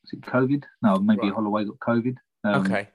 [0.06, 0.64] Was it COVID?
[0.82, 1.34] No, maybe Right.
[1.34, 2.16] Holloway got COVID.
[2.43, 2.88] Um, Okay.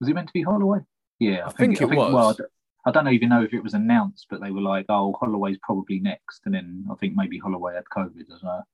[0.00, 0.80] Was it meant to be Holloway?
[1.18, 2.40] Yeah, I think it Well, was.
[2.40, 2.48] I d-
[2.86, 6.00] I don't even know if it was announced, but they were like, "Oh, Holloway's probably
[6.00, 8.66] next," and then I think maybe Holloway had COVID as well.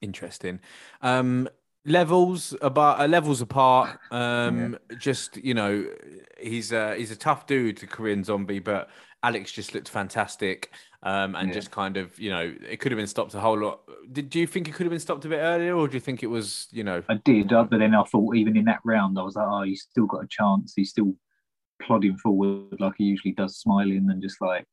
[0.00, 0.58] Interesting.
[1.00, 1.48] Um,
[1.84, 4.00] levels about uh, levels apart.
[4.10, 5.86] Um, just you know,
[6.40, 8.90] he's uh, he's a tough dude, the Korean zombie, but
[9.22, 10.72] Alex just looked fantastic.
[11.06, 11.54] Um, and Yeah.
[11.54, 13.80] just kind of you know, it could have been stopped a whole lot.
[14.10, 16.00] Did do you think it could have been stopped a bit earlier, or do you
[16.00, 17.02] think it was you know?
[17.08, 19.62] I did, uh, but then I thought even in that round, I was like, "Oh,
[19.62, 20.72] he's still got a chance.
[20.74, 21.14] He's still
[21.80, 24.66] plodding forward like he usually does, smiling and just like."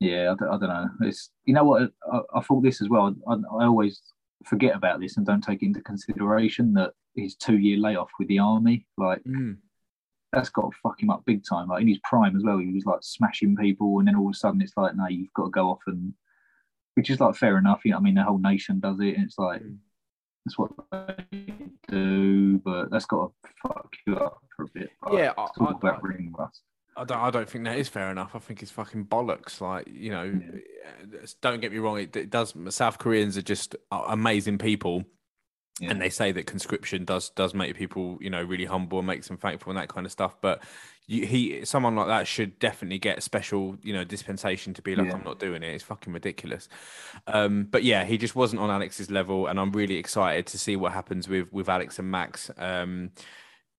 [0.00, 0.88] Yeah, I, don't- I don't know.
[1.08, 3.14] It's you know what I, I thought this as well.
[3.26, 4.02] I, I always
[4.44, 8.40] forget about this and don't take into consideration that his two year layoff with the
[8.40, 9.56] army, like Mm,
[10.34, 11.68] that's got to fuck him up big time.
[11.68, 14.34] Like in his prime as well, he was like smashing people, and then all of
[14.34, 16.12] a sudden it's like, no, you've got to go off and,
[16.94, 17.80] which is like fair enough.
[17.84, 19.78] You know, I mean, the whole nation does it, and it's like Mm.
[20.44, 21.54] that's what they
[21.88, 24.90] do, but that's got to fuck you up for a bit.
[25.04, 26.62] Like, Yeah, I- it's all I- about I- ring rust.
[26.96, 27.18] I don't.
[27.18, 28.36] I don't think that is fair enough.
[28.36, 29.60] I think it's fucking bollocks.
[29.60, 30.32] Like you know,
[30.86, 31.98] uh, don't get me wrong.
[31.98, 32.54] It, it does.
[32.68, 35.02] South Koreans are just amazing people.
[35.80, 35.90] Yeah.
[35.90, 39.26] and they say that conscription does does make people you know really humble and makes
[39.26, 40.62] them thankful and that kind of stuff but
[41.08, 45.08] you, he someone like that should definitely get special you know dispensation to be like
[45.08, 45.14] Yeah.
[45.14, 46.68] i'm not doing it it's fucking ridiculous
[47.26, 50.76] um but yeah he just wasn't on alex's level and i'm really excited to see
[50.76, 53.10] what happens with with alex and max um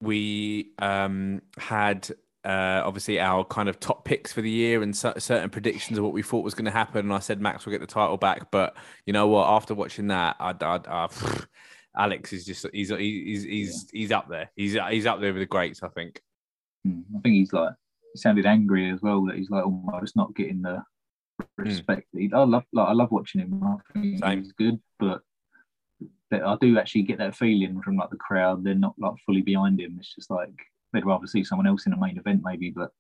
[0.02, 2.10] we um had
[2.44, 6.04] uh, obviously our kind of top picks for the year and cer- certain predictions of
[6.04, 7.00] what we thought was going to happen.
[7.08, 8.78] And I said Max will get the title back, but
[9.08, 9.48] you know what?
[9.50, 11.08] After watching that, I, I, I
[11.98, 14.52] Alex is just he's he's he's he's up there.
[14.56, 15.84] He's he's up there with the greats.
[15.84, 16.22] I think.
[16.86, 17.74] Mm, I think he's like
[18.14, 20.84] he sounded angry as well that he's like almost not getting the
[21.58, 22.08] respect.
[22.14, 23.62] he, I love like I love watching him.
[23.64, 24.44] I think Same.
[24.44, 25.22] he's good, but
[26.32, 28.64] I do actually get that feeling from like the crowd.
[28.64, 29.98] They're not like fully behind him.
[30.00, 30.54] It's just like
[30.94, 32.92] they'd rather see someone else in the main event maybe, but.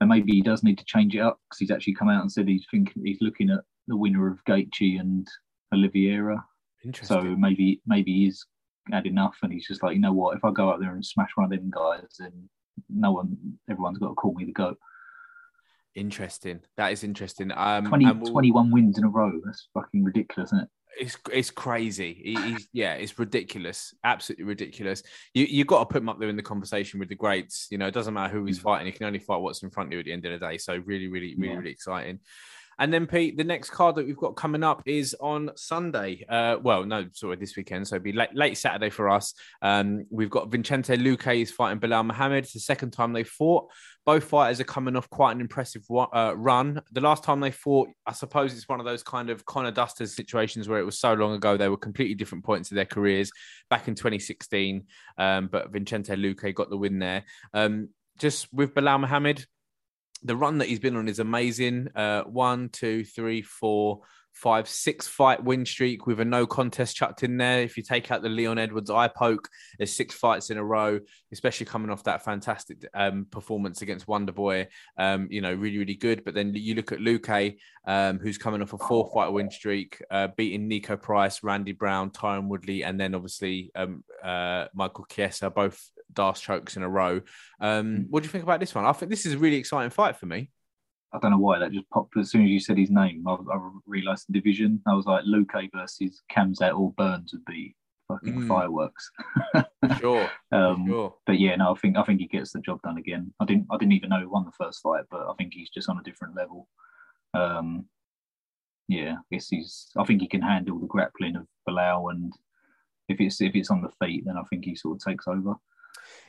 [0.00, 2.30] And maybe he does need to change it up because he's actually come out and
[2.30, 5.26] said he's thinking he's looking at the winner of Gaethje and
[5.74, 6.44] Oliveira.
[6.84, 7.16] Interesting.
[7.20, 8.46] So maybe maybe he's
[8.90, 10.36] had enough, and he's just like, you know what?
[10.36, 12.48] If I go out there and smash one of them guys, then
[12.88, 13.36] no one,
[13.68, 14.78] everyone's got to call me the goat.
[15.94, 16.60] Interesting.
[16.76, 17.50] That is interesting.
[17.54, 19.32] Um, 20, we'll- 21 wins in a row.
[19.44, 20.68] That's fucking ridiculous, isn't it?
[21.00, 22.12] It's it's crazy.
[22.24, 23.94] He, he's yeah, it's ridiculous.
[24.02, 25.02] Absolutely ridiculous.
[25.32, 27.68] You you got to put him up there in the conversation with the greats.
[27.70, 28.62] You know, it doesn't matter who he's Mm.
[28.62, 28.86] fighting.
[28.86, 30.58] He can only fight what's in front of you at the end of the day.
[30.58, 31.58] So really, really, really, Yeah.
[31.58, 32.18] really exciting.
[32.78, 36.24] And then Pete, the next card that we've got coming up is on Sunday.
[36.28, 37.88] Uh, well, no, sorry, this weekend.
[37.88, 39.34] So it'll be late, late Saturday for us.
[39.62, 42.44] Um, we've got Vicente Luque is fighting Belal Muhammad.
[42.44, 43.68] It's the second time they fought.
[44.06, 46.80] Both fighters are coming off quite an impressive uh, run.
[46.92, 50.14] The last time they fought, I suppose it's one of those kind of Conor Dustin's
[50.14, 53.30] situations where it was so long ago they were completely different points of their careers
[53.68, 54.86] back in 2016.
[55.18, 57.24] Um, but Vicente Luque got the win there.
[57.52, 59.44] Um, just with Belal Muhammad,
[60.22, 61.88] the run that he's been on is amazing.
[61.94, 64.00] Uh, one, two, three, four,
[64.38, 67.62] five, six fight win streak with a no contest chucked in there.
[67.62, 69.48] If you take out the Leon Edwards eye poke,
[69.78, 71.00] there's six fights in a row,
[71.32, 74.68] especially coming off that fantastic um, performance against Wonder Boy.
[74.96, 76.24] Um, you know, really, really good.
[76.24, 80.00] But then you look at Luque, um, who's coming off a four fight win streak,
[80.10, 85.50] uh, beating Niko Price, Randy Brown, Tyron Woodley, and then obviously um, uh, Michael Chiesa,
[85.50, 87.20] both Darce chokes in a row.
[87.60, 88.84] Um, what do you think about this one?
[88.84, 90.50] I think this is a really exciting fight for me.
[91.12, 93.26] I don't know why that just popped as soon as you said his name.
[93.26, 94.82] I, I realised the division.
[94.86, 97.74] I was like, Luque versus Khamzat or Burns would be
[98.08, 98.48] fucking mm.
[98.48, 99.10] fireworks.
[100.00, 100.30] sure.
[100.52, 101.14] um, sure.
[101.26, 103.32] But yeah, no, I think I think he gets the job done again.
[103.40, 105.70] I didn't I didn't even know he won the first fight, but I think he's
[105.70, 106.68] just on a different level.
[107.34, 107.86] Um,
[108.88, 109.88] yeah, I guess he's.
[109.96, 112.32] I think he can handle the grappling of Belal, and
[113.08, 115.54] if it's if it's on the feet, then I think he sort of takes over.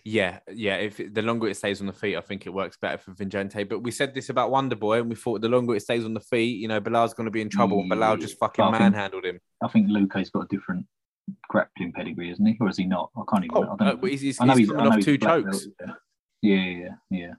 [0.04, 0.76] Yeah, yeah.
[0.76, 3.64] If the longer it stays on the feet, I think it works better for Vicente.
[3.64, 6.14] But we said this about Wonder Boy, and we thought the longer it stays on
[6.14, 7.78] the feet, you know, Belal's going to be in trouble.
[7.78, 7.84] Yeah.
[7.84, 9.40] And Belal just fucking manhandled him.
[9.64, 10.86] I think Luque's got a different
[11.48, 12.58] grappling pedigree, isn't he?
[12.60, 13.12] Or is he not?
[13.16, 13.58] I can't even.
[13.58, 15.68] Oh, I don't he's, he's, I know he's, coming off two chokes.
[15.80, 15.98] Belt,
[16.42, 16.56] yeah.
[16.56, 17.34] yeah, yeah, yeah.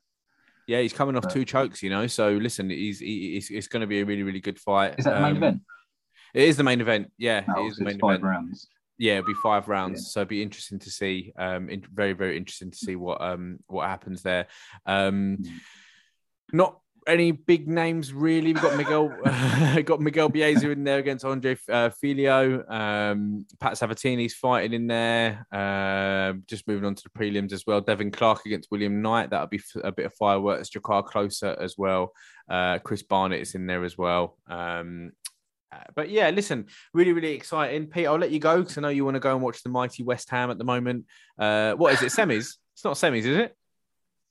[0.67, 2.07] Yeah, he's coming off two chokes, you know.
[2.07, 4.95] So listen, he's, he's it's going to be a really, really good fight.
[4.99, 5.63] Is that the main um, event?
[6.33, 7.11] It is the main event.
[7.19, 8.23] Yeah, oh, it is the main five event.
[8.23, 8.69] rounds.
[9.01, 10.11] Yeah, it'll be five rounds, yeah.
[10.11, 11.33] so it'll be interesting to see.
[11.39, 14.47] Um, in, very very interesting to see what um what happens there.
[14.85, 15.51] Um, mm.
[16.53, 18.53] not any big names really.
[18.53, 19.09] We've got Miguel,
[19.85, 22.71] got Miguel Baeza in there against Andre uh, Fialho.
[22.71, 25.47] Um, Pat Sabatini's fighting in there.
[25.51, 27.81] Uh, just moving on to the prelims as well.
[27.81, 29.31] Devin Clark against William Knight.
[29.31, 30.69] That'll be a bit of fireworks.
[30.69, 32.13] Jakar Closer as well.
[32.51, 34.37] Uh, Chris Barnett is in there as well.
[34.47, 35.20] Um, uh,
[35.95, 37.87] but yeah, listen, really, really exciting.
[37.87, 39.69] Pete, I'll let you go because I know you want to go and watch the
[39.69, 41.07] mighty West Ham at the moment.
[41.39, 42.13] Uh, what is it?
[42.13, 42.57] Semis?
[42.73, 43.55] It's not semis, is it?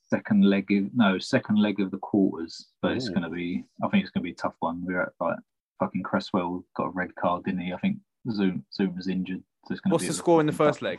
[0.08, 2.94] Second leg, of, no, second leg of the quarters, but Ooh.
[2.94, 3.62] it's going to be.
[3.80, 4.84] I think it's going to be a tough one.
[4.84, 5.36] We're at like
[5.78, 7.72] fucking Cresswell got a red card, didn't he?
[7.72, 9.44] I think Zoom Zoom was injured.
[9.66, 10.98] So it's going What's the score in the first leg?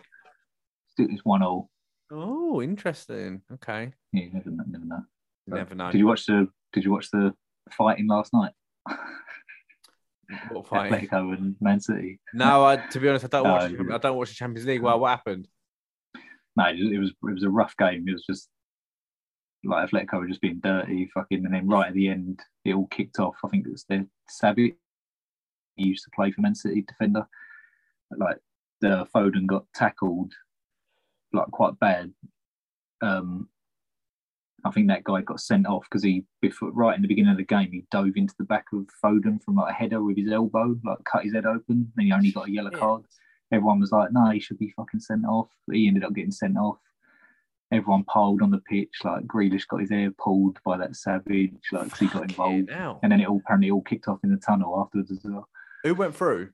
[0.98, 1.70] It's one all.
[2.10, 3.42] Oh, interesting.
[3.54, 3.92] Okay.
[4.14, 4.64] Yeah, never know.
[4.68, 5.04] Never know.
[5.48, 5.92] Never know.
[5.92, 7.34] Did you watch the Did you watch the
[7.72, 8.54] fighting last night?
[10.32, 12.20] Atletico and Man City.
[12.34, 13.94] No, I, to be honest, I don't no, watch.
[13.94, 14.82] I don't watch the Champions League.
[14.82, 15.48] Well, what happened?
[16.56, 18.06] No, it was it was a rough game.
[18.08, 18.50] It was just
[19.64, 22.88] like Atletico were just being dirty, fucking, and then right at the end, it all
[22.88, 23.36] kicked off.
[23.44, 24.76] I think it was their Savic.
[25.76, 27.26] He used to play for Man City defender.
[28.16, 28.38] Like
[28.82, 30.34] the Foden got tackled,
[31.32, 32.12] like quite bad.
[33.02, 33.48] Um,
[34.64, 37.38] I think that guy got sent off because he, before, right in the beginning of
[37.38, 40.32] the game, he dove into the back of Foden from like a header with his
[40.32, 43.04] elbow, like cut his head open, and he only got a yellow card.
[43.52, 46.32] Everyone was like, "No, he should be fucking sent off." But he ended up getting
[46.32, 46.78] sent off.
[47.72, 51.98] Everyone piled on the pitch, like Grealish got his hair pulled by that savage, like
[51.98, 52.70] he got involved,
[53.02, 55.48] and then it all apparently all kicked off in the tunnel afterwards as well.
[55.84, 56.50] Who went through?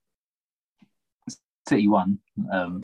[1.67, 2.19] City won.
[2.51, 2.83] Um,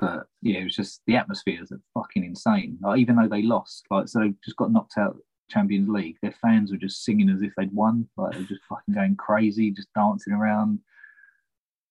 [0.00, 2.78] but yeah, it was just the atmosphere is fucking insane.
[2.80, 5.16] Like even though they lost, like so they just got knocked out
[5.50, 8.08] Champions League, their fans were just singing as if they'd won.
[8.16, 10.80] Like they were just fucking going crazy, just dancing around.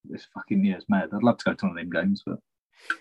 [0.10, 1.10] It's fucking yeah, it's mad.
[1.14, 2.40] I'd love to go to one of them games, but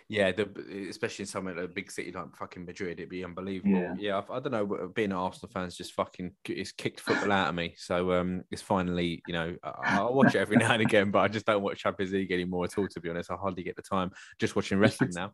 [0.08, 0.48] yeah, the,
[0.88, 3.72] especially in somewhere like a big city like fucking Madrid, it'd be unbelievable.
[3.72, 4.88] Yeah, yeah I, I, don't know.
[4.94, 7.74] Being an Arsenal fans just fucking it's kicked football out of me.
[7.76, 11.20] So um, it's finally, you know, I, will watch it every now and again, but
[11.20, 12.88] I just don't watch Champions League anymore at all.
[12.88, 14.10] To be honest, I hardly get the time.
[14.38, 15.32] Just watching wrestling now.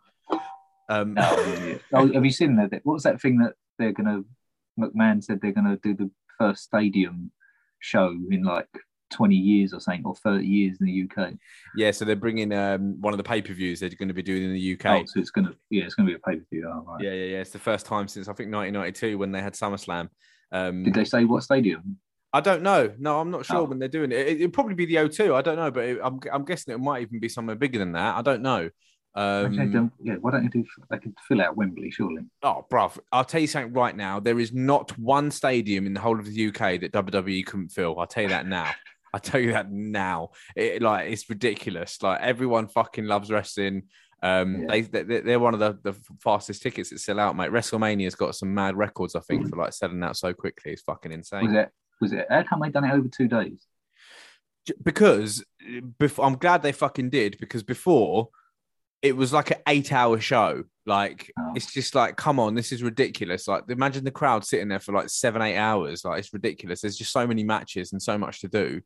[0.89, 2.73] Um, oh, oh, have you seen that?
[2.85, 4.23] What was that thing that they're gonna?
[4.79, 7.31] McMahon said they're gonna do the first stadium
[7.81, 8.69] show in like
[9.13, 11.35] 20 years or something, or 30 years in the UK.
[11.77, 14.23] Yeah, so they're bringing um, one of the pay per views they're going to be
[14.23, 14.87] doing in the UK.
[14.87, 16.71] Oh, so it's going to, yeah, it's going to be a pay per view.
[16.73, 17.03] Oh, right.
[17.03, 17.41] Yeah, yeah, yeah.
[17.41, 20.09] It's the first time since I think 1992 when they had SummerSlam.
[20.51, 21.99] Um, Did they say what stadium?
[22.33, 22.93] I don't know.
[22.99, 23.65] No, I'm not sure oh.
[23.65, 24.27] when they're doing it.
[24.27, 24.41] it.
[24.41, 25.35] It'll probably be the O2.
[25.35, 27.93] I don't know, but it, I'm, I'm guessing it might even be somewhere bigger than
[27.93, 28.17] that.
[28.17, 28.71] I don't know.
[29.15, 30.65] Um, okay, yeah, why don't you do?
[30.89, 32.23] They could fill out Wembley, surely.
[32.43, 34.21] Oh, bruv, I'll tell you something right now.
[34.21, 37.99] There is not one stadium in the whole of the UK that WWE couldn't fill.
[37.99, 38.71] I'll tell you that now.
[39.13, 40.31] I tell you that now.
[40.57, 42.03] It like it's ridiculous.
[42.03, 43.85] Like everyone fucking loves wrestling.
[44.23, 44.83] Um, yeah.
[44.91, 47.51] they, they are one of the, the fastest tickets that sell out, mate.
[47.51, 50.73] WrestleMania's got some mad records, I think, for like selling out so quickly.
[50.73, 51.47] It's fucking insane.
[51.47, 52.27] Was it Was it?
[52.31, 53.67] How come they done it over two days?
[54.83, 55.45] Because
[55.99, 58.29] before, I'm glad they fucking did because before
[59.03, 60.63] it was like an eight hour show.
[60.87, 61.53] Like Oh.
[61.57, 63.49] it's just like, come on, this is ridiculous.
[63.49, 66.05] Like imagine the crowd sitting there for like seven, eight hours.
[66.05, 66.81] Like it's ridiculous.
[66.81, 68.81] There's just so many matches and so much to do.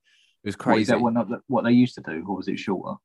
[0.46, 0.92] It was What, crazy.
[0.92, 1.14] that what,
[1.48, 2.98] what they used to do, or was it shorter?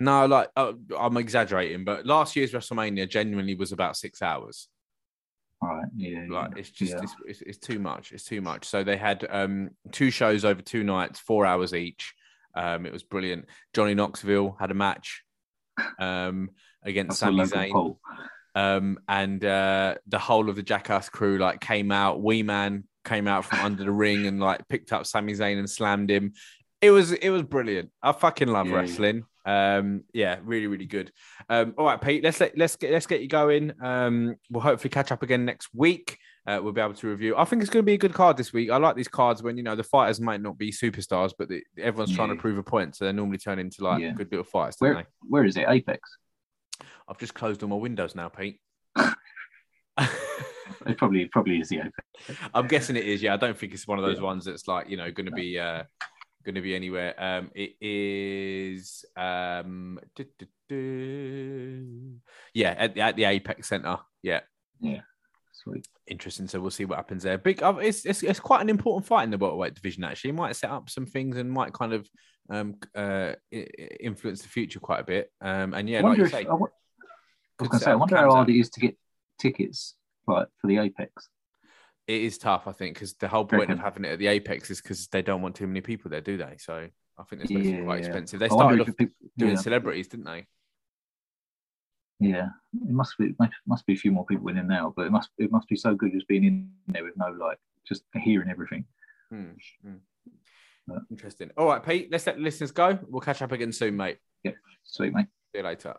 [0.00, 4.68] No, like uh, I'm exaggerating, but last year's WrestleMania genuinely was about six hours.
[5.62, 5.86] All right.
[5.96, 6.24] Yeah.
[6.28, 7.04] Like yeah, it's just yeah.
[7.26, 8.10] it's, it's, too much.
[8.10, 8.66] It's too much.
[8.66, 12.14] So they had um two shows over two nights, four hours each.
[12.54, 13.46] Um, it was brilliant.
[13.74, 15.22] Johnny Knoxville had a match
[16.00, 16.50] um
[16.82, 17.96] against Sami Zayn.
[18.54, 22.20] Um, and uh, the whole of the Jackass crew like came out.
[22.20, 25.70] Wee Man came out from under the ring and like picked up Sami Zayn and
[25.70, 26.32] slammed him.
[26.80, 27.90] It was it was brilliant.
[28.02, 28.78] I fucking love Yeah, yeah.
[28.78, 29.24] wrestling.
[29.44, 31.10] Um, yeah, really really good.
[31.48, 33.72] Um, all right, Pete, let's let, let's get let's get you going.
[33.82, 36.18] Um, we'll hopefully catch up again next week.
[36.46, 37.36] Uh, we'll be able to review.
[37.36, 38.70] I think it's going to be a good card this week.
[38.70, 41.62] I like these cards when you know the fighters might not be superstars, but the,
[41.78, 44.12] everyone's trying to prove a point, so they normally turn into like Yeah.
[44.12, 44.76] good little fights.
[44.78, 45.66] Where where is it?
[45.68, 46.00] Apex.
[47.08, 48.60] I've just closed all my windows now, Pete.
[50.86, 52.38] It probably probably is the Apex.
[52.54, 53.22] I'm guessing it is.
[53.22, 54.24] Yeah, I don't think it's one of those Yeah.
[54.24, 55.82] ones that's like you know going to be uh
[56.48, 57.14] going to be anywhere.
[57.18, 60.00] Um, it is um,
[62.54, 63.98] yeah at the, at the Apex Center.
[64.22, 64.40] Yeah,
[64.80, 65.00] yeah,
[65.52, 65.86] Sweet.
[66.06, 66.48] interesting.
[66.48, 67.36] So we'll see what happens there.
[67.36, 70.04] Big, uh, it's, it's it's quite an important fight in the welterweight division.
[70.04, 72.08] Actually, it might set up some things and might kind of
[72.50, 75.30] um uh influence the future quite a bit.
[75.42, 76.68] Um, and yeah, I like you if say, I, wa-
[77.60, 78.96] I was going to say, I wonder how hard it is to get
[79.38, 79.96] tickets
[80.26, 81.28] right for the Apex.
[82.08, 82.66] It is tough.
[82.66, 85.22] I think because the whole point of having it at the Apex is because they
[85.22, 86.56] don't want too many people there, do they?
[86.58, 86.88] So
[87.18, 88.06] I think it's be quite Yeah.
[88.06, 88.40] expensive.
[88.40, 90.46] They started off people, doing yeah, celebrities, didn't they?
[92.20, 95.06] yeah, it must be must, must be a few more people in there now, but
[95.06, 98.02] it must it must be so good just being in there with no like just
[98.14, 98.84] hearing everything.
[99.30, 99.50] Hmm,
[99.84, 100.96] hmm.
[101.10, 101.50] Interesting.
[101.56, 102.08] All right, Pete.
[102.10, 102.98] Let's let the listeners go.
[103.06, 104.16] We'll catch up again soon, mate.
[104.42, 104.52] Yeah,
[104.84, 105.26] Sweet mate.
[105.52, 105.94] See you later.